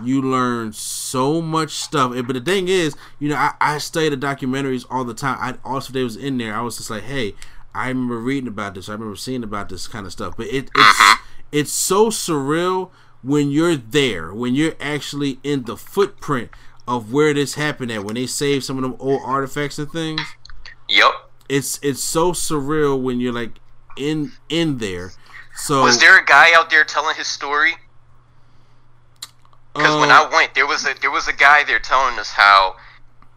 [0.03, 4.17] you learn so much stuff but the thing is you know i, I study the
[4.17, 7.35] documentaries all the time i also they was in there i was just like hey
[7.75, 10.65] i remember reading about this i remember seeing about this kind of stuff but it,
[10.65, 11.23] it's uh-huh.
[11.53, 12.91] it's so surreal
[13.23, 16.51] when you're there when you're actually in the footprint
[16.89, 20.21] of where this happened at when they saved some of them old artifacts and things
[20.89, 21.13] Yep.
[21.49, 23.59] it's it's so surreal when you're like
[23.97, 25.13] in in there.
[25.55, 27.73] So Was there a guy out there telling his story?
[29.77, 32.31] Because when uh, I went, there was a there was a guy there telling us
[32.31, 32.77] how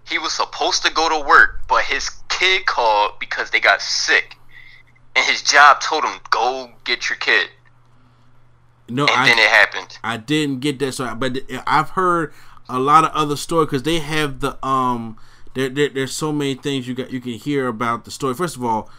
[0.07, 4.37] he was supposed to go to work, but his kid called because they got sick,
[5.15, 7.49] and his job told him go get your kid,
[8.87, 9.97] no, and I then it happened.
[10.03, 10.93] I didn't get that.
[10.93, 11.37] So, I- but
[11.67, 12.33] I've heard
[12.67, 15.17] a lot of other stories because they have the um.
[15.55, 18.35] There, there, there's so many things you got you can hear about the story.
[18.35, 18.89] First of all,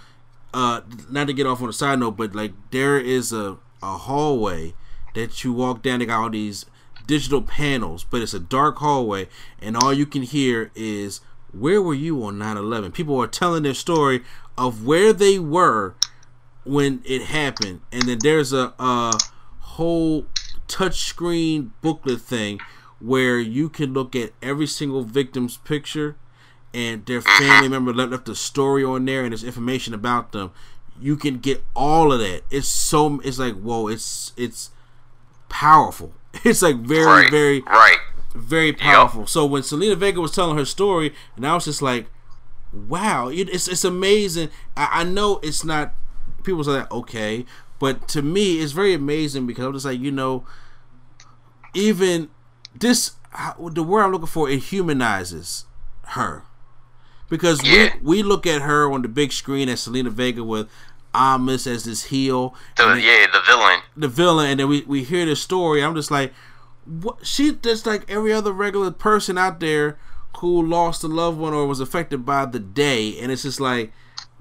[0.53, 3.97] uh, not to get off on a side note, but like there is a a
[3.99, 4.75] hallway
[5.15, 6.01] that you walk down.
[6.01, 6.67] They got all these
[7.11, 9.27] digital panels, but it's a dark hallway,
[9.61, 12.95] and all you can hear is where were you on 9/11?
[12.95, 14.23] People are telling their story
[14.57, 15.97] of where they were
[16.63, 19.19] when it happened, and then there's a, a
[19.59, 20.25] whole
[20.69, 22.61] touchscreen booklet thing
[23.01, 26.15] where you can look at every single victim's picture
[26.73, 27.69] and their family uh-uh.
[27.71, 30.53] member left, left a story on there and there's information about them.
[31.01, 32.43] You can get all of that.
[32.53, 34.71] It's so it's like whoa it's it's
[35.49, 36.13] powerful
[36.45, 37.31] it's like very Right.
[37.31, 37.99] very right.
[38.35, 39.27] very powerful.
[39.27, 42.07] So when Zelina Vega was telling her story, and I was just like,
[42.73, 45.95] "Wow, it, it's it's amazing." I, I know it's not
[46.43, 47.45] people say that okay,
[47.79, 50.45] but to me, it's very amazing because I'm just like, you know,
[51.75, 52.29] even
[52.75, 53.13] this
[53.73, 55.67] the word I'm looking for it humanizes
[56.09, 56.45] her
[57.29, 57.95] because Yeah.
[58.03, 60.69] we we look at her on the big screen as Zelina Vega with
[61.15, 63.81] Almas as this heel, The, then- yeah, the villain.
[63.97, 65.83] the villain, and then we, we hear the story.
[65.83, 66.33] I'm just like,
[66.85, 67.25] what?
[67.27, 69.99] She just like every other regular person out there
[70.39, 73.93] who lost a loved one or was affected by the day, and it's just like,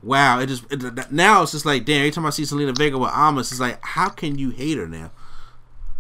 [0.04, 0.40] wow.
[0.40, 2.00] It just it, now it's just like, damn.
[2.02, 4.88] Every time I see Zelina Vega with Almas, it's like, how can you hate her
[4.88, 5.12] now?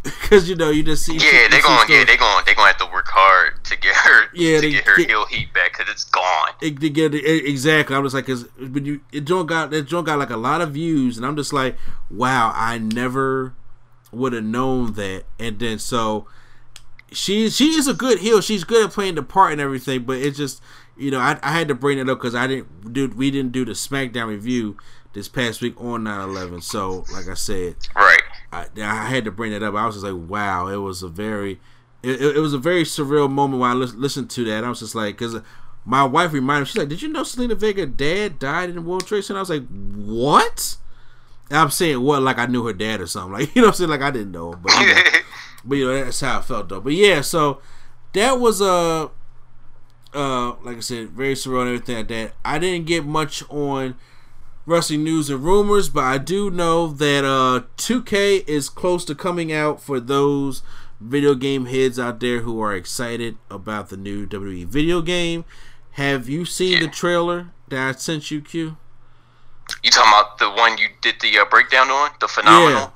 [0.21, 1.15] Because you know you just see.
[1.15, 2.05] Yeah, they're going yeah stories.
[2.07, 4.85] they going They're going to have to work hard to get her Yeah, to get
[4.85, 6.49] her get- heel heat back because it's gone.
[6.61, 7.95] it, to get it, exactly.
[7.95, 10.61] I'm just like, cause but you it don't got that joint got like a lot
[10.61, 11.75] of views, and I'm just like,
[12.11, 13.53] wow, I never
[14.11, 15.23] would have known that.
[15.39, 16.27] And then so
[17.11, 18.39] she she is a good heel.
[18.41, 20.61] She's good at playing the part and everything, but it's just
[20.95, 23.51] you know I, I had to bring it up because I didn't do we didn't
[23.51, 24.77] do the SmackDown review
[25.13, 26.61] this past week on 9/11.
[26.63, 28.08] So like I said, Right.
[28.51, 29.75] I, I had to bring that up.
[29.75, 31.59] I was just like, wow, it was a very,
[32.01, 34.63] it, it, was a very surreal moment when I lis- listened to that.
[34.63, 35.41] I was just like, because
[35.85, 38.81] my wife reminded me, she's like, did you know Zelina Vega dad died in the
[38.81, 39.39] World Trade Center?
[39.39, 40.77] I was like, what?
[41.49, 43.73] And I'm saying what like I knew her dad or something, like you know, what
[43.73, 45.01] I'm saying like I didn't know, but you know,
[45.65, 46.81] but you know that's how I felt though.
[46.81, 47.61] But yeah, so
[48.13, 49.09] that was a,
[50.13, 52.33] uh, like I said, very surreal and everything like that.
[52.43, 53.95] I didn't get much on
[54.69, 59.51] wrestling news and rumors, but I do know that uh 2K is close to coming
[59.51, 60.61] out for those
[61.01, 65.43] video game heads out there who are excited about the new WWE video game.
[65.91, 68.77] Have you seen the trailer that I sent you, Q?
[69.83, 72.93] You talking about the one you did the uh, breakdown on the phenomenal?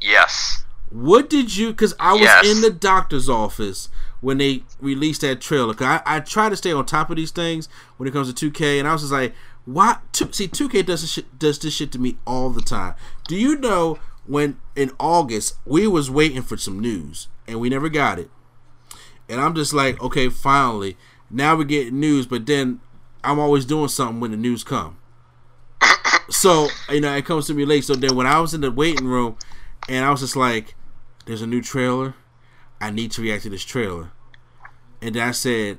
[0.00, 0.64] Yes.
[0.90, 1.68] What did you?
[1.70, 2.46] Because I was Yes.
[2.46, 3.88] in the doctor's office
[4.20, 5.74] when they released that trailer.
[5.74, 7.68] Cause I, I try to stay on top of these things
[7.98, 9.34] when it comes to 2K, and I was just like,
[9.68, 9.98] why?
[10.12, 12.94] Two, see, 2K does this shit, does this shit to me all the time.
[13.26, 17.88] Do you know when in August we was waiting for some news and we never
[17.88, 18.30] got it,
[19.28, 20.96] and I'm just like, okay, finally,
[21.30, 22.80] now we get news, but then
[23.22, 24.96] I'm always doing something when the news come.
[26.30, 27.84] So you know, it comes to me late.
[27.84, 29.36] So then, when I was in the waiting room,
[29.88, 30.74] and I was just like,
[31.26, 32.14] "There's a new trailer,"
[32.80, 34.12] I need to react to this trailer.
[35.00, 35.78] And I said,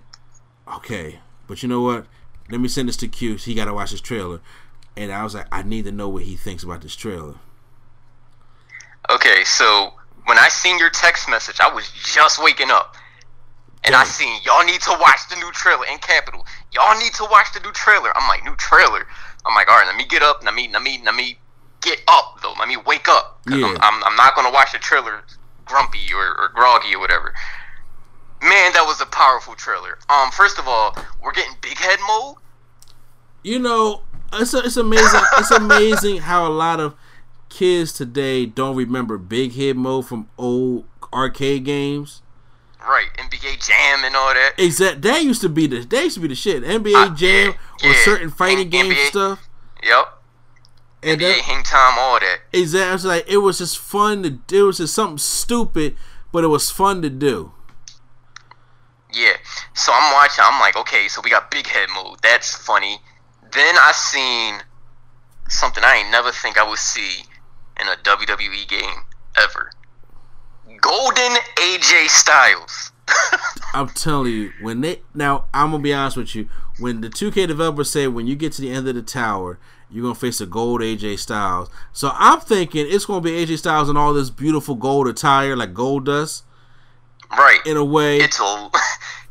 [0.75, 2.05] okay, but you know what?
[2.49, 3.35] Let me send this to Q.
[3.35, 4.41] He got to watch this trailer.
[4.95, 7.35] And I was like, I need to know what he thinks about this trailer.
[9.09, 9.93] Okay, so
[10.25, 12.95] when I seen your text message, I was just waking up.
[13.85, 16.45] And I seen y'all need to watch the new trailer in Capital.
[16.73, 18.11] Y'all need to watch the new trailer.
[18.15, 19.07] I'm like, new trailer.
[19.45, 20.43] I'm like, all right, let me get up.
[20.43, 21.39] Let me, let me, let me
[21.81, 22.53] get up though.
[22.59, 23.39] Let me wake up.
[23.49, 23.65] Yeah.
[23.65, 25.23] I'm, I'm, I'm not gonna watch the trailer
[25.65, 27.33] grumpy or, or groggy or whatever.
[28.41, 29.97] Man, that was a powerful trailer.
[30.09, 32.35] Um, first of all, we're getting big head mode.
[33.43, 35.21] You know, it's it's amazing.
[35.37, 36.95] it's amazing how a lot of
[37.49, 42.21] kids today don't remember Big Head Mode from old arcade games.
[42.81, 44.53] Right, NBA Jam and all that.
[44.57, 45.01] Exact.
[45.01, 45.79] That used to be the.
[45.81, 46.63] That used to be the shit.
[46.63, 48.05] NBA Uh, Jam yeah, or yeah.
[48.05, 49.49] certain fighting N- game NBA stuff.
[49.83, 50.05] Yep.
[51.03, 52.39] And NBA that, Hang Time, all that.
[52.53, 52.89] exactly.
[52.89, 54.29] It was like it was just fun to.
[54.29, 54.63] do.
[54.63, 55.95] It was just something stupid,
[56.31, 57.51] but it was fun to do.
[59.13, 59.33] Yeah.
[59.73, 60.43] So I'm watching.
[60.45, 62.19] I'm like, okay, so we got big head mode.
[62.21, 62.99] That's funny.
[63.51, 64.61] Then I seen
[65.47, 67.23] something I ain't never think I would see
[67.79, 69.03] in a WWE game
[69.37, 69.71] ever.
[70.79, 72.91] Golden AJ Styles.
[73.73, 76.47] I'm telling you, when they now, I'm gonna be honest with you.
[76.77, 80.03] When the 2K developers say when you get to the end of the tower, you're
[80.03, 81.69] gonna face a gold AJ Styles.
[81.91, 85.73] So I'm thinking it's gonna be AJ Styles in all this beautiful gold attire, like
[85.73, 86.43] gold dust,
[87.31, 87.59] right.
[87.65, 88.17] in a way.
[88.17, 88.69] It's a.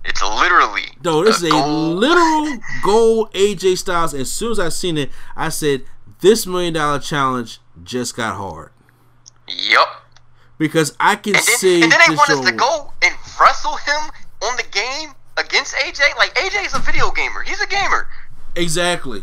[0.04, 0.84] It's literally.
[1.04, 4.14] No, this is a gold- literal gold AJ Styles.
[4.14, 5.82] As soon as I seen it, I said
[6.20, 8.70] this million dollar challenge just got hard
[9.48, 9.88] Yup.
[10.56, 13.76] because I can And then, see and then they want us to go and wrestle
[13.76, 14.10] him
[14.44, 16.16] on the game against AJ.
[16.16, 17.42] Like AJ is a video gamer.
[17.42, 18.08] He's a gamer.
[18.56, 19.22] exactly.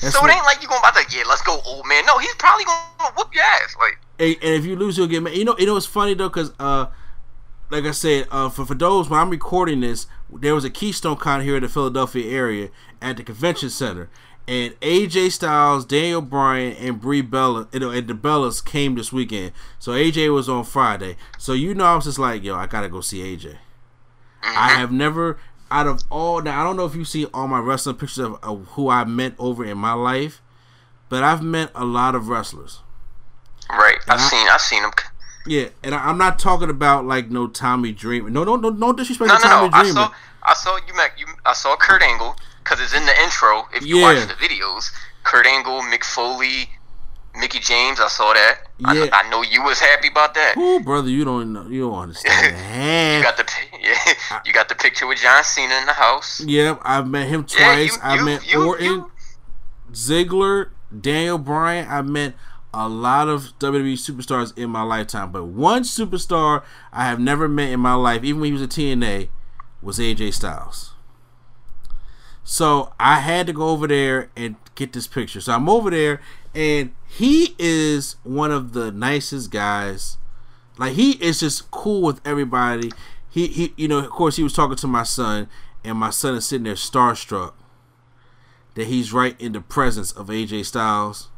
[0.00, 2.04] That's so what- it ain't like you going about to yeah, let's go, old man.
[2.06, 3.76] No, he's probably gonna whoop your ass.
[3.78, 5.34] Like and, and if you lose, you'll get mad.
[5.36, 6.86] You know, you know what's funny though, because uh,
[7.70, 11.16] like I said, uh, for for those when I'm recording this, there was a Keystone
[11.16, 12.68] Con here in the Philadelphia area
[13.02, 14.08] at the convention center,
[14.46, 19.12] and AJ Styles, Daniel Bryan, and Brie Bella, you know, and the Bellas came this
[19.12, 19.52] weekend.
[19.78, 21.16] So AJ was on Friday.
[21.38, 23.56] So you know, I was just like, yo, I gotta go see AJ.
[24.42, 25.38] I have never,
[25.70, 28.38] out of all, now I don't know if you see all my wrestling pictures of,
[28.44, 30.42] of who I met over in my life,
[31.08, 32.80] but I've met a lot of wrestlers.
[33.70, 34.28] right, I've Uh-huh.
[34.28, 34.90] seen I've seen him.
[35.46, 38.30] Yeah, and I, I'm not talking about like no Tommy Dreamer.
[38.30, 39.78] No, no, no, no disrespect No, to no, Tommy no.
[39.78, 43.12] I saw I saw you met you I saw Kurt Angle because it's in the
[43.22, 43.66] intro.
[43.74, 44.14] If you Yeah.
[44.14, 44.90] watch the videos,
[45.22, 46.70] Kurt Angle, Mick Foley,
[47.38, 48.00] Mickie James.
[48.00, 48.58] I saw that.
[48.78, 49.08] Yeah.
[49.12, 50.56] I, I know you was happy about that.
[50.56, 52.56] Ooh, brother, you don't know, you don't understand.
[53.18, 53.46] You got the
[53.82, 56.40] yeah, you got the picture with John Cena in the house.
[56.40, 57.96] Yep, I've met him Yeah, twice.
[57.96, 59.04] you- I you- met you- Orton,
[59.92, 61.86] Ziggler, Daniel Bryan.
[61.90, 62.34] I met
[62.74, 67.70] a lot of WWE superstars in my lifetime, but one superstar I have never met
[67.70, 69.28] in my life, even when he was a TNA,
[69.80, 70.94] was AJ Styles.
[72.42, 75.40] So I had to go over there and get this picture.
[75.40, 76.20] So I'm over there,
[76.54, 80.18] and he is one of the nicest guys.
[80.76, 82.90] Like he is just cool with everybody.
[83.30, 85.48] He he you know, of course he was talking to my son,
[85.82, 87.54] and my son is sitting there starstruck
[88.74, 91.30] that he's right in the presence of AJ Styles.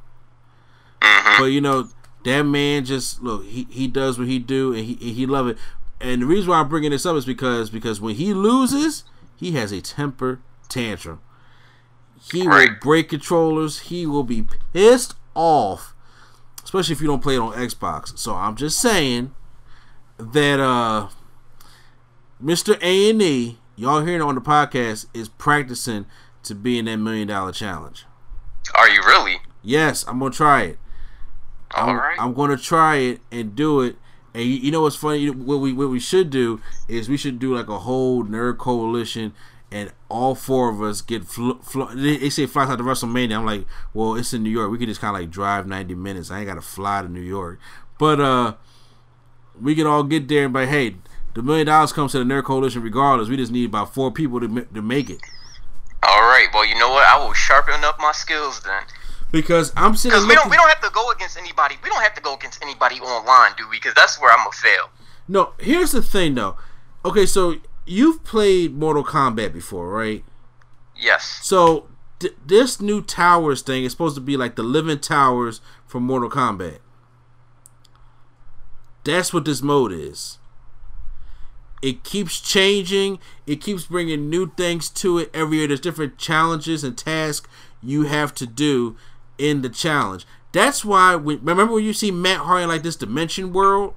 [1.01, 1.89] But you know,
[2.25, 5.59] that man just look, he, he does what he do and he he love it.
[6.01, 9.05] And the reason why I'm bringing this up is because because when he loses,
[9.37, 11.21] he has a temper tantrum.
[12.33, 13.81] He will break controllers.
[13.81, 15.95] He will be pissed off,
[16.65, 18.19] especially if you don't play it on Xbox.
[18.19, 19.33] So I'm just saying
[20.19, 21.09] that uh
[22.43, 22.81] Mr.
[22.83, 26.07] A and E, y'all hearing it on the podcast, is practicing
[26.43, 28.05] to be in that million dollar challenge.
[28.75, 29.39] Are you really?
[29.63, 30.79] Yes, I'm gonna try it.
[31.75, 32.17] All I'm, right.
[32.19, 33.97] I'm gonna try it and do it.
[34.35, 35.31] And you, you know what's funny?
[35.31, 39.33] What we what we should do is we should do like a whole nerd coalition,
[39.71, 41.25] and all four of us get.
[41.25, 43.37] Fl- fl- they, they say flies out to WrestleMania.
[43.37, 44.71] I'm like, well, it's in New York.
[44.71, 46.31] We could just kind of like drive 90 minutes.
[46.31, 47.59] I ain't gotta fly to New York,
[47.99, 48.55] but uh,
[49.61, 50.97] we can all get there and be like, hey,
[51.35, 53.29] the million dollars comes to the nerd coalition regardless.
[53.29, 55.21] We just need about four people to ma- to make it.
[56.03, 56.49] All right.
[56.53, 57.07] Well, you know what?
[57.07, 58.83] I will sharpen up my skills then.
[59.33, 61.77] Because I'm sitting Because we don't we don't have to go against anybody.
[61.83, 63.77] We don't have to go against anybody online, do we?
[63.77, 64.91] Because that's where I'm gonna fail.
[65.29, 66.57] No, here's the thing though.
[67.05, 70.25] Okay, so you've played Mortal Kombat before, right?
[70.97, 71.41] Yes.
[71.43, 71.89] So
[72.21, 76.31] th- this new towers thing is supposed to be like the living towers from Mortal
[76.31, 76.79] Kombat.
[79.05, 80.39] That's what this mode is.
[81.83, 83.19] It keeps changing.
[83.47, 85.69] It keeps bringing new things to it every year.
[85.69, 87.49] There's different challenges and tasks
[87.83, 88.97] you have to do
[89.39, 90.27] in the challenge.
[90.53, 91.17] That's why.
[91.17, 93.95] When, remember when you see Matt Hardy like this Dimension World?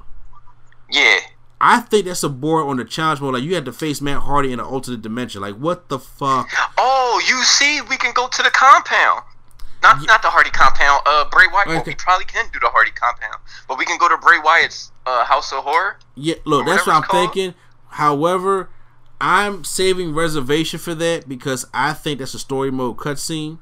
[0.92, 1.20] Yeah.
[1.62, 3.34] I think that's a board on the challenge mode.
[3.34, 5.42] Like you had to face Matt Hardy in an alternate dimension.
[5.42, 6.50] Like what the fuck?
[6.78, 9.24] Oh, you see, we can go to the compound.
[9.82, 11.02] Not not the Hardy compound.
[11.06, 11.68] Uh, Bray Wyatt.
[11.68, 13.36] Well, we probably can do the Hardy compound,
[13.68, 15.98] but we can go to Bray Wyatt's uh, House of Horror.
[16.16, 17.34] Yeah, look, that's what I'm called.
[17.34, 17.56] thinking.
[17.88, 18.70] However,
[19.22, 23.60] I'm saving reservation for that because I think that's a story mode cutscene.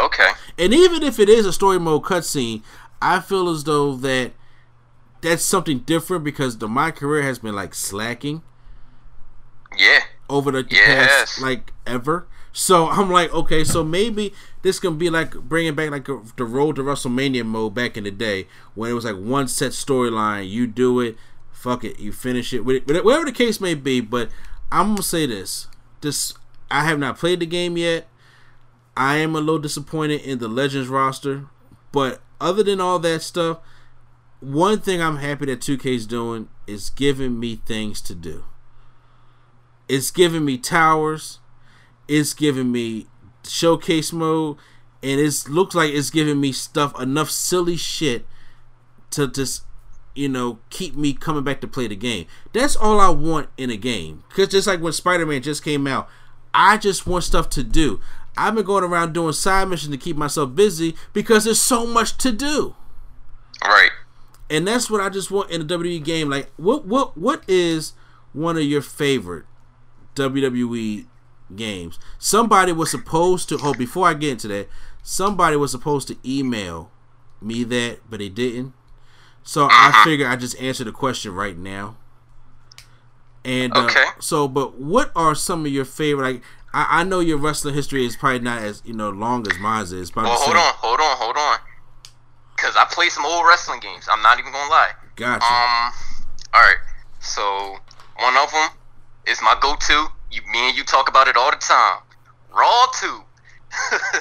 [0.00, 0.30] Okay.
[0.58, 2.62] And even if it is a story mode cutscene,
[3.02, 4.32] I feel as though that
[5.20, 8.42] that's something different because the my career has been like slacking
[9.76, 10.00] Yeah.
[10.28, 11.08] over the Yes.
[11.36, 12.26] past like ever.
[12.52, 16.44] So I'm like, okay, so maybe this can be like bringing back like a, the
[16.44, 20.48] road to WrestleMania mode back in the day when it was like one set storyline.
[20.50, 21.16] You do it,
[21.52, 24.00] fuck it, you finish it, whatever the case may be.
[24.00, 24.30] But
[24.72, 25.68] I'm gonna say this:
[26.00, 26.34] this
[26.70, 28.08] I have not played the game yet.
[28.96, 31.46] I am a little disappointed in the Legends roster,
[31.92, 33.58] but other than all that stuff,
[34.40, 38.44] one thing I'm happy that 2K's doing is giving me things to do.
[39.88, 41.40] It's giving me towers.
[42.08, 43.06] It's giving me
[43.46, 44.56] showcase mode,
[45.02, 48.26] and it looks like it's giving me stuff enough silly shit
[49.10, 49.64] to just
[50.14, 52.26] you know keep me coming back to play the game.
[52.52, 54.24] That's all I want in a game.
[54.30, 56.08] Cause just like when Spider Man just came out,
[56.52, 58.00] I just want stuff to do.
[58.46, 62.16] I've been going around doing side missions to keep myself busy because there's so much
[62.18, 62.74] to do
[63.62, 63.90] Right.
[64.48, 66.30] and that's what I just want in a WWE game.
[66.30, 67.92] Like, what what what is
[68.32, 69.44] one of your favorite
[70.14, 71.06] WWE
[71.54, 71.98] games?
[72.18, 73.58] Somebody was supposed to.
[73.62, 74.68] Oh, before I get into that,
[75.02, 76.90] somebody was supposed to email
[77.40, 78.72] me that, but they didn't.
[79.42, 81.96] So I figure I just answer the question right now.
[83.44, 84.04] And uh, Okay.
[84.18, 86.32] so, but what are some of your favorite?
[86.34, 89.58] Like, I, I know your wrestling history is probably not as you know long as
[89.58, 90.14] mine is.
[90.14, 91.58] Well, hold on, hold on, hold on.
[92.56, 94.06] Cause I play some old wrestling games.
[94.10, 94.90] I'm not even gonna lie.
[95.16, 95.44] Gotcha.
[95.44, 95.92] Um.
[96.52, 96.76] All right.
[97.20, 97.76] So
[98.18, 98.68] one of them
[99.26, 100.06] is my go-to.
[100.30, 102.00] You, me and you talk about it all the time.
[102.52, 103.22] Raw two.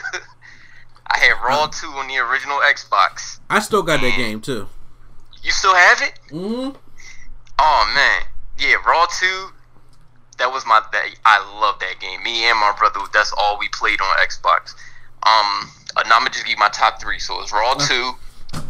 [1.11, 3.39] I had Raw two on the original Xbox.
[3.49, 4.67] I still got that game too.
[5.43, 6.19] You still have it?
[6.31, 6.69] hmm
[7.61, 8.23] Oh man,
[8.57, 9.49] yeah, Raw two.
[10.60, 10.84] Was my.
[10.91, 12.22] That, I love that game.
[12.22, 12.99] Me and my brother.
[13.14, 14.76] That's all we played on Xbox.
[15.24, 17.18] Um, uh, now I'm gonna just give you my top three.
[17.18, 18.12] So it's Raw two,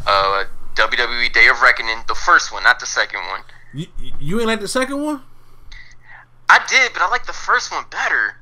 [0.05, 0.43] uh,
[0.75, 3.41] WWE Day of Reckoning, the first one, not the second one.
[3.73, 3.87] You,
[4.19, 5.23] you ain't like the second one?
[6.47, 8.35] I did, but I like the first one better.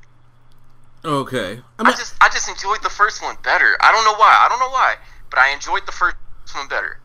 [1.04, 1.60] Okay.
[1.78, 3.76] I I just, I just enjoyed the first one better.
[3.80, 4.36] I don't know why.
[4.44, 4.96] I don't know why,
[5.30, 6.16] but I enjoyed the first
[6.54, 7.00] one better.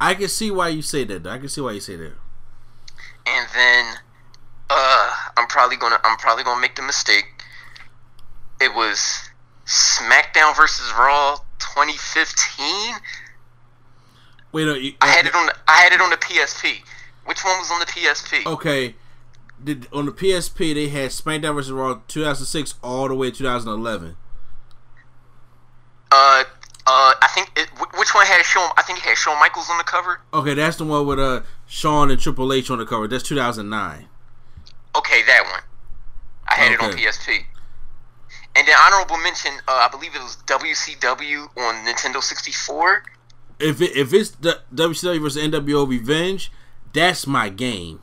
[0.00, 1.26] I can see why you say that.
[1.26, 2.14] I can see why you say that.
[3.26, 3.96] and then
[4.70, 7.26] uh I'm probably gonna I'm probably gonna make the mistake.
[8.60, 9.30] It was
[9.66, 12.94] SmackDown versus Raw 2015.
[14.50, 16.78] Wait, no, you, I had it on the I had it on the PSP.
[17.24, 18.46] Which one was on the PSP?
[18.46, 18.94] Okay.
[19.62, 24.16] Did, on the PSP, they had SmackDown versus Raw 2006 all the way to 2011.
[26.10, 26.44] Uh,
[26.86, 28.70] uh, I think it, which one had Shawn?
[28.78, 30.20] I think it had Shawn Michaels on the cover.
[30.32, 33.06] Okay, that's the one with uh Shawn and Triple H on the cover.
[33.06, 34.08] That's 2009.
[34.96, 35.62] Okay, that one.
[36.48, 37.04] I had it on Okay.
[37.04, 37.44] PSP.
[38.56, 43.04] And then honorable mention, uh, I believe it was WCW on Nintendo 64.
[43.60, 45.42] If it, if it's the WCW vs.
[45.42, 46.50] NWO Revenge,
[46.92, 48.00] that's my game.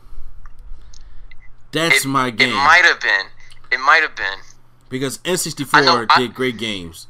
[1.72, 3.26] That's It, my game It might have been.
[3.72, 4.40] It might have been.
[4.90, 7.08] because N64 I- did great games.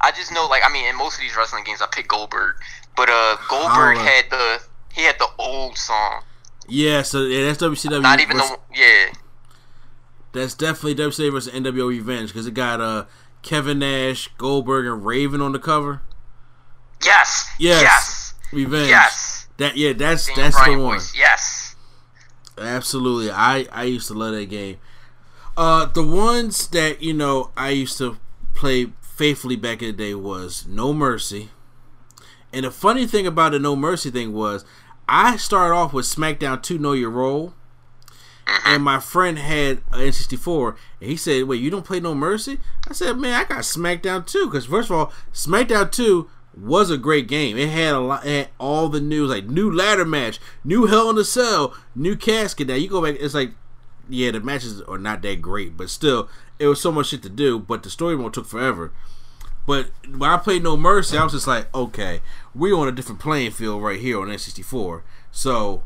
[0.00, 2.56] I just know, like, I mean, in most of these wrestling games, I pick Goldberg,
[2.96, 4.60] but uh, Goldberg had the
[4.92, 6.22] he had the old song,
[6.68, 8.02] Yeah, so yeah, that's WCW.
[8.02, 9.12] not even versus- the yeah.
[10.32, 11.52] That's definitely WCW vs.
[11.54, 13.04] NWO Revenge because it got uh
[13.42, 16.02] Kevin Nash, Goldberg, and Raven on the cover.
[17.04, 18.88] Yes, Yes, yes, Revenge.
[18.88, 19.46] yes.
[19.58, 20.94] That yeah, that's that's Bryan the one.
[20.96, 21.76] voice, Yes.
[22.56, 24.78] Absolutely, I I used to love that game.
[25.56, 28.16] Uh, the ones that you know I used to
[28.54, 31.50] play faithfully back in the day was No Mercy.
[32.52, 34.64] And the funny thing about the No Mercy thing was,
[35.08, 37.54] I started off with SmackDown 2 Know Your Role,
[38.46, 38.62] uh-huh.
[38.66, 42.58] and my friend had an N64, and he said, "Wait, you don't play No Mercy?"
[42.88, 46.98] I said, "Man, I got SmackDown 2 because first of all, SmackDown 2 was a
[46.98, 47.56] great game.
[47.56, 51.18] It had a lot, had all the news like new ladder match, new Hell in
[51.18, 52.68] a Cell, new casket.
[52.68, 53.52] Now you go back, it's like,
[54.08, 56.28] yeah, the matches are not that great, but still,
[56.58, 57.58] it was so much shit to do.
[57.58, 58.92] But the story mode took forever.
[59.66, 62.20] But when I played No Mercy, I was just like, okay,
[62.54, 65.02] we're on a different playing field right here on N64.
[65.32, 65.82] So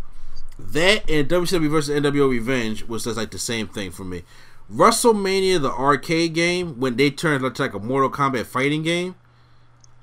[0.59, 4.25] that and WCW versus NWO Revenge was just like the same thing for me.
[4.73, 9.15] WrestleMania, the arcade game, when they turned into like a Mortal Kombat fighting game,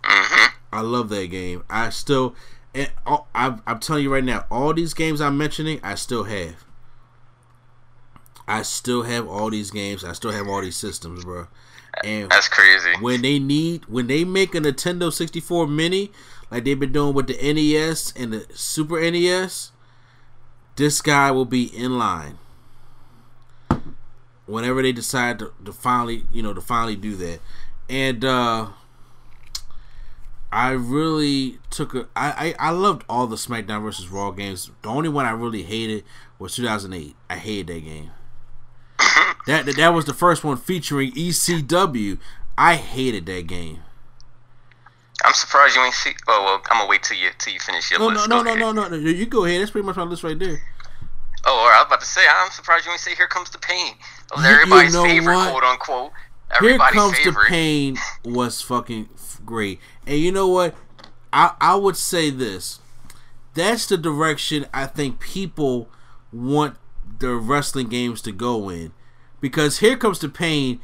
[0.04, 0.52] uh-huh.
[0.72, 1.64] I love that game.
[1.70, 2.36] I still,
[2.74, 6.24] And all, I'm, I'm telling you right now, all these games I'm mentioning, I still
[6.24, 6.66] have.
[8.48, 10.04] I still have all these games.
[10.04, 11.48] I still have all these systems, bro.
[12.04, 12.94] And That's crazy.
[13.00, 16.12] when they need when they make a Nintendo 64 mini
[16.52, 19.72] like they've been doing with the NES and the Super NES
[20.76, 22.38] this guy will be in line
[24.46, 27.40] whenever they decide to, to finally you know to finally do that
[27.90, 28.68] and uh
[30.52, 34.72] I really took a I, I I loved all the SmackDown versus Raw games.
[34.84, 36.06] The only one I really hated
[36.40, 37.14] was 2008.
[37.30, 38.12] I hated that game.
[38.98, 39.52] Mm-hmm.
[39.52, 42.18] That, that that was the first one featuring ECW.
[42.58, 43.82] I hated that game.
[45.24, 46.12] I'm surprised you ain't see.
[46.28, 48.30] Oh well, I'm gonna wait till you till you finish your No, no, list.
[48.30, 48.96] no, Go no, no, no, no.
[48.98, 49.62] You go ahead.
[49.62, 50.62] That's pretty much my list right there.
[51.48, 52.22] Oh, all right, I was about to say.
[52.30, 53.94] I'm surprised you ain't say "Here Comes the Pain."
[54.30, 55.52] That was You- you everybody's know favorite, what?
[55.52, 56.12] quote unquote.
[56.62, 57.34] Here comes favorite.
[57.46, 59.10] the pain was fucking
[59.46, 59.80] great.
[60.06, 60.76] And you know what?
[61.34, 62.80] I I would say this.
[63.54, 65.90] That's the direction I think people
[66.32, 66.76] want
[67.20, 68.92] the wrestling games to go in.
[69.42, 70.80] Because here comes the pain.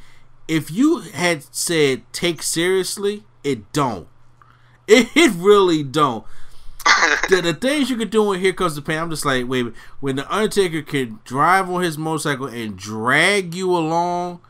[0.48, 4.08] If you had said take seriously, it don't.
[4.88, 6.26] It, it really don't.
[7.28, 9.66] the, the things you could do in Here Comes the Pain, I'm just like, wait,
[10.00, 14.40] when the Undertaker can drive on his motorcycle and drag you along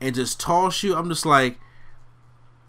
[0.00, 1.58] and just toss you, I'm just like,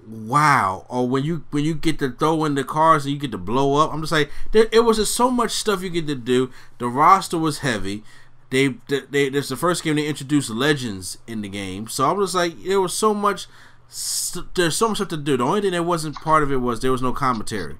[0.06, 0.86] wow.
[0.90, 3.38] Or when you when you get to throw in the cars and you get to
[3.38, 6.16] blow up, I'm just like, there, it was just so much stuff you get to
[6.16, 6.52] do.
[6.80, 8.04] The roster was heavy.
[8.54, 12.12] They, they, they this the first game they introduced legends in the game, so I
[12.14, 13.48] was like, there was so much.
[14.56, 15.38] There's so much stuff to do.
[15.38, 17.78] The only thing that wasn't part of it was there was no commentary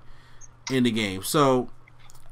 [0.72, 1.24] in the game.
[1.24, 1.70] So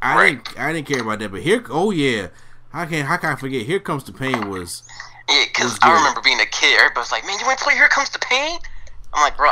[0.01, 0.43] I Right.
[0.45, 1.31] didn't I didn't care about that.
[1.31, 2.27] But here, oh yeah,
[2.73, 3.65] how can how can I forget?
[3.65, 4.83] Here comes the pain was
[5.29, 5.77] Yeah, because.
[5.81, 6.79] I remember being a kid.
[6.79, 8.59] Everybody's like, "Man, you want to play Here Comes the Pain?"
[9.13, 9.51] I'm like, "Bro,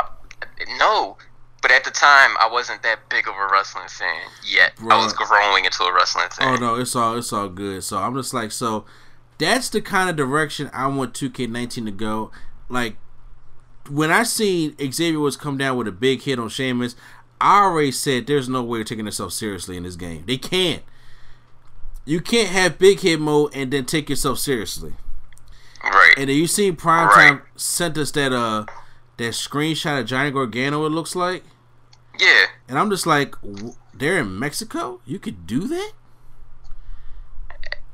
[0.78, 1.16] no."
[1.62, 4.72] But at the time, I wasn't that big of a wrestling fan yet.
[4.80, 6.54] I was growing into a wrestling fan.
[6.54, 7.84] Oh no, it's all it's all good.
[7.84, 8.86] So I'm just like, so
[9.38, 12.30] that's the kind of direction I want 2K19 to go.
[12.68, 12.96] Like
[13.90, 16.96] when I seen Xavier Woods come down with a big hit on Sheamus,
[17.40, 20.24] I already said there's no way of taking themselves seriously in this game.
[20.26, 20.82] They can't.
[22.04, 24.94] You can't have big hit mode and then take yourself seriously.
[25.82, 26.14] Right.
[26.16, 27.28] And then you seen Prime Right.
[27.28, 28.64] Time sent us that uh
[29.20, 30.86] that screenshot of Johnny Gargano.
[30.86, 31.44] It looks like,
[32.18, 32.46] yeah.
[32.68, 35.00] and I'm just like, w- they're in Mexico.
[35.04, 35.92] You could do that.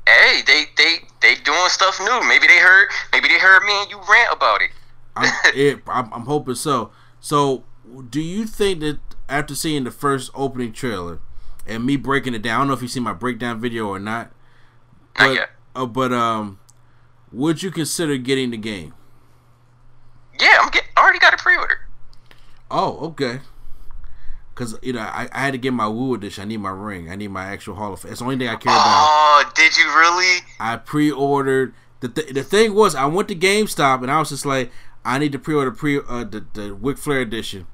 [0.07, 2.27] Hey, they they they doing stuff new.
[2.27, 2.87] Maybe they heard.
[3.11, 4.69] Maybe they heard me and you rant about it.
[5.17, 6.91] I'm, it, I'm, I'm hoping so.
[7.19, 7.65] So,
[8.09, 11.19] do you think that after seeing the first opening trailer
[11.65, 13.99] and me breaking it down, I don't know if you see my breakdown video or
[13.99, 14.31] not,
[15.19, 15.49] Not yet.
[15.75, 16.59] uh, but um,
[17.33, 18.93] would you consider getting the game?
[20.39, 20.83] Yeah, I'm get.
[20.95, 21.79] I already got a pre-order.
[22.69, 23.39] Oh, okay.
[24.53, 26.43] Because you know, I, I had to get my Woo edition.
[26.43, 27.09] I need my ring.
[27.11, 28.11] I need my actual Hall of Fame.
[28.11, 29.07] It's the only thing I care about.
[29.07, 30.41] Oh, did you really?
[30.59, 31.73] I pre-ordered.
[31.99, 34.71] The th- the thing was, I went to GameStop and I was just like,
[35.05, 37.67] I need to pre-order pre uh, the the Ric Flair edition,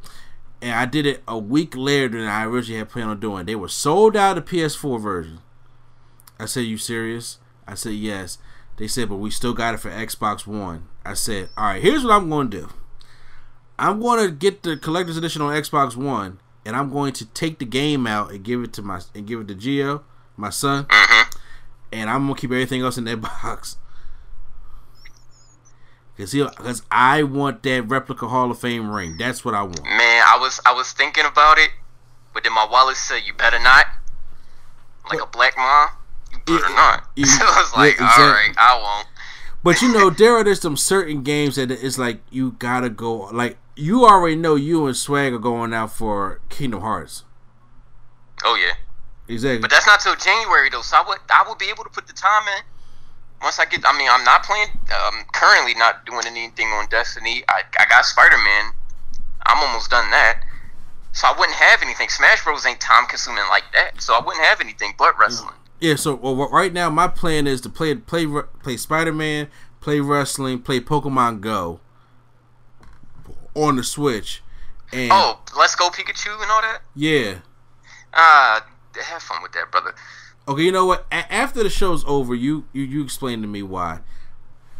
[0.61, 3.45] and I did it a week later than I originally had planned on doing.
[3.45, 5.39] They were sold out of PS4 version.
[6.39, 8.37] I said, "You serious?" I said, "Yes."
[8.77, 12.03] They said, "But we still got it for Xbox One." I said, "All right, here's
[12.03, 12.69] what I'm going to do.
[13.79, 17.59] I'm going to get the collector's edition on Xbox One, and I'm going to take
[17.59, 20.01] the game out and give it to my and give it to Gio,
[20.37, 21.37] my son." Mm-hmm.
[21.91, 23.77] and I'm gonna keep everything else in that box.
[26.17, 29.17] Cause he, cause I want that replica Hall of Fame ring.
[29.17, 29.83] That's what I want.
[29.83, 31.71] Man, I was I was thinking about it,
[32.33, 33.85] but then my wallet said you better not.
[35.09, 35.89] Like a black mom,
[36.31, 37.09] you better Yeah, not.
[37.15, 38.25] yeah, so I was like, yeah, exactly.
[38.25, 39.07] right, I won't.
[39.63, 43.29] But you know, there are there's some certain games that it's like you gotta go.
[43.31, 47.23] Like you already know, you and Swag are going out for Kingdom Hearts.
[48.43, 48.73] Oh yeah,
[49.33, 49.59] Exactly.
[49.59, 50.81] but that's not till January though.
[50.81, 52.63] So I would I would be able to put the time in.
[53.41, 54.67] Once I get, I mean, I'm not playing.
[54.91, 57.43] Um, currently not doing anything on Destiny.
[57.47, 58.71] I I got Spider Man.
[59.45, 60.41] I'm almost done that.
[61.13, 62.09] So I wouldn't have anything.
[62.09, 64.01] Smash Bros ain't time consuming like that.
[64.01, 65.55] So I wouldn't have anything but wrestling.
[65.83, 68.25] Yeah, so well, right now my plan is to play play
[68.61, 69.49] play Spider Man,
[69.81, 71.81] play wrestling, play Pokemon Go
[73.53, 74.41] on the Switch,
[74.93, 76.83] and Oh, let's go Pikachu and all that.
[76.95, 77.39] yeah.
[78.13, 78.65] Ah,
[78.97, 79.93] have fun with that, brother.
[80.47, 81.05] Okay, you know what?
[81.11, 83.99] A- after the show's over, you you you explain to me why.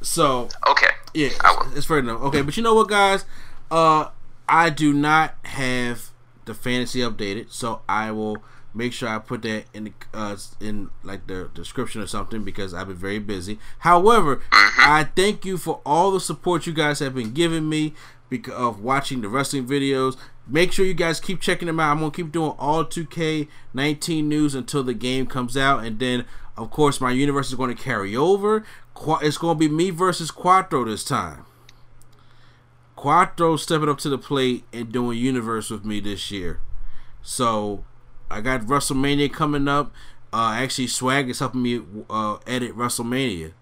[0.02, 0.88] So Okay.
[1.14, 1.32] yeah,
[1.76, 2.22] it's fair enough.
[2.22, 3.26] Okay, but you know what, guys?
[3.70, 4.08] Uh,
[4.48, 6.12] I do not have
[6.46, 8.38] the fantasy updated, so I will
[8.74, 12.74] make sure I put that in the, uh, in like the description or something because
[12.74, 13.60] I've been very busy.
[13.80, 17.94] However, I thank you for all the support you guys have been giving me
[18.30, 20.18] because of watching the wrestling videos.
[20.48, 21.92] Make sure you guys keep checking them out.
[21.92, 26.26] I'm gonna keep doing all 2K19 news until the game comes out, and then
[26.58, 28.66] of course my universe is going to carry over.
[29.22, 31.46] It's going to be me versus Quattro this time.
[32.96, 36.60] Quattro stepping up to the plate and doing universe with me this year.
[37.22, 37.84] So
[38.30, 39.92] I got WrestleMania coming up.
[40.32, 43.54] Uh, actually, Swag is helping me uh, edit WrestleMania.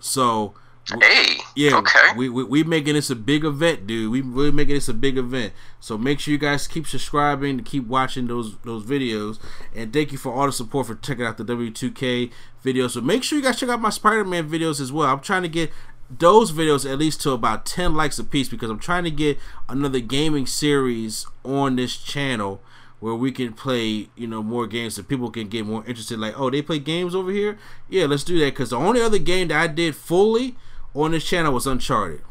[0.00, 0.54] So
[1.02, 1.36] Hey.
[1.54, 1.98] yeah, Okay.
[2.16, 4.10] we, we we making this a big event, dude.
[4.10, 5.52] We we're making this a big event.
[5.80, 9.38] So make sure you guys keep subscribing to keep watching those those videos.
[9.74, 12.30] And thank you for all the support for checking out the W2K
[12.64, 12.90] videos.
[12.92, 15.08] So make sure you guys check out my Spider-Man videos as well.
[15.08, 15.70] I'm trying to get
[16.10, 19.38] those videos at least to about 10 likes a piece because I'm trying to get
[19.68, 22.62] another gaming series on this channel
[23.00, 26.18] where we can play, you know, more games so people can get more interested.
[26.18, 27.58] Like, oh, they play games over here?
[27.88, 28.46] Yeah, let's do that.
[28.46, 30.56] Because the only other game that I did fully
[30.94, 32.22] on this channel was Uncharted.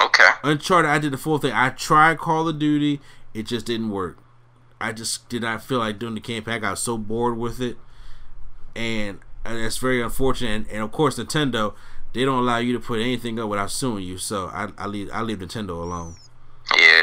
[0.00, 0.30] Okay.
[0.42, 1.52] Uncharted, I did the full thing.
[1.52, 3.00] I tried Call of Duty,
[3.32, 4.18] it just didn't work.
[4.80, 6.54] I just did not feel like doing the campaign.
[6.54, 7.76] I got so bored with it,
[8.74, 10.50] and, and that's very unfortunate.
[10.50, 11.74] And, and of course, Nintendo,
[12.12, 14.18] they don't allow you to put anything up without suing you.
[14.18, 16.16] So I, I leave I leave Nintendo alone.
[16.76, 17.02] Yeah.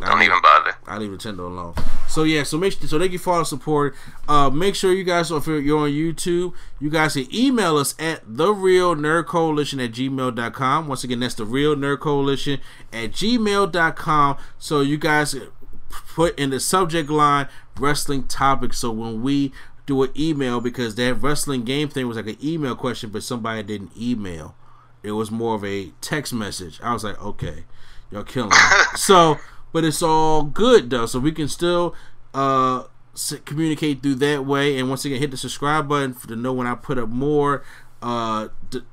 [0.00, 0.74] Don't I- even bother.
[0.86, 1.74] I leave Nintendo alone.
[2.08, 3.94] So yeah, so make so thank you for all the support.
[4.28, 7.94] Uh, make sure you guys, if you're you're on YouTube, you guys can email us
[7.98, 10.88] at the real nerd coalition at gmail.com.
[10.88, 12.58] Once again, that's the real nerd coalition
[12.92, 14.36] at gmail.com.
[14.58, 15.36] So you guys
[15.90, 17.48] put in the subject line
[17.78, 18.72] wrestling topic.
[18.74, 19.52] So when we
[19.86, 23.62] do an email, because that wrestling game thing was like an email question, but somebody
[23.62, 24.54] didn't email.
[25.02, 26.80] It was more of a text message.
[26.82, 27.64] I was like, okay,
[28.10, 28.56] y'all killing me.
[28.96, 29.38] so,
[29.72, 31.94] but it's all good though, so we can still
[32.34, 32.84] uh
[33.44, 34.78] communicate through that way.
[34.78, 37.62] And once again, hit the subscribe button to know when I put up more
[38.02, 38.48] uh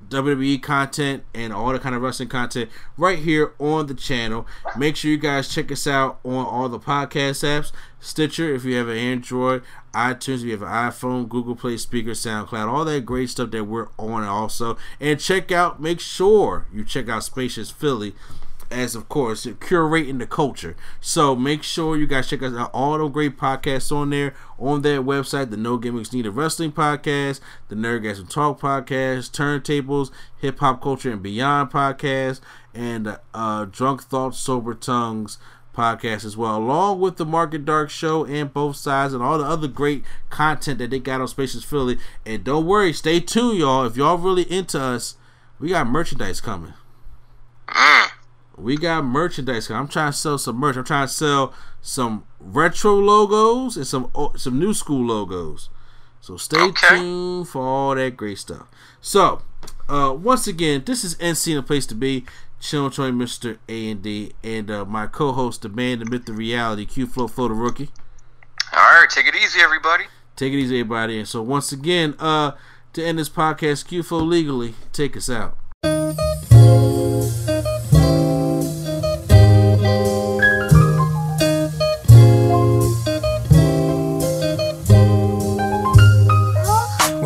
[0.10, 4.45] WWE content and all the kind of wrestling content right here on the channel.
[4.78, 8.76] Make sure you guys check us out on all the podcast apps, Stitcher if you
[8.76, 9.64] have an Android,
[9.94, 13.66] iTunes if you have an iPhone, Google Play Spreaker, SoundCloud, all that great stuff that
[13.66, 14.78] we're on also.
[14.99, 18.14] And check out, make sure you check out Spaces Philly
[18.72, 20.76] as of course curating the culture.
[21.02, 24.81] So make sure you guys check us out all the great podcasts on there on
[24.81, 25.49] that website.
[25.49, 27.39] The No Gimmicks Needed Wrestling Podcast,
[27.69, 32.41] the Nerdgasm Talk Podcast, Turntables, Hip Hop Culture and Beyond Podcast,
[32.73, 35.38] and uh, Drunk Thoughts Sober Tongues
[35.77, 39.45] podcast as well, along with the Market Dark Show and both sides and all the
[39.45, 41.99] other great content that they got on Spaces Philly.
[42.26, 43.85] And don't worry, stay tuned, y'all.
[43.85, 45.18] If y'all really into us,
[45.60, 46.73] we got merchandise coming.
[48.57, 49.69] We got merchandise.
[49.69, 50.75] I'm trying to sell some merch.
[50.77, 55.69] I'm trying to sell some retro logos and some some new school logos.
[56.21, 56.97] So stay Okay.
[56.97, 58.67] tuned for all that great stuff.
[58.99, 59.43] So,
[59.88, 62.25] uh, once again, this is NC the place to be.
[62.59, 63.59] Chillin' Troy, Mr.
[63.69, 67.27] A and D, and uh, my co-host, the man, the myth, the reality, Q Flow
[67.27, 67.91] Flow, the rookie.
[68.73, 69.07] All right.
[69.07, 70.05] Take it easy, everybody.
[70.35, 71.19] Take it easy, everybody.
[71.19, 72.51] And so, once again, uh,
[72.93, 75.55] to end this podcast, Q Flow legally, take us out.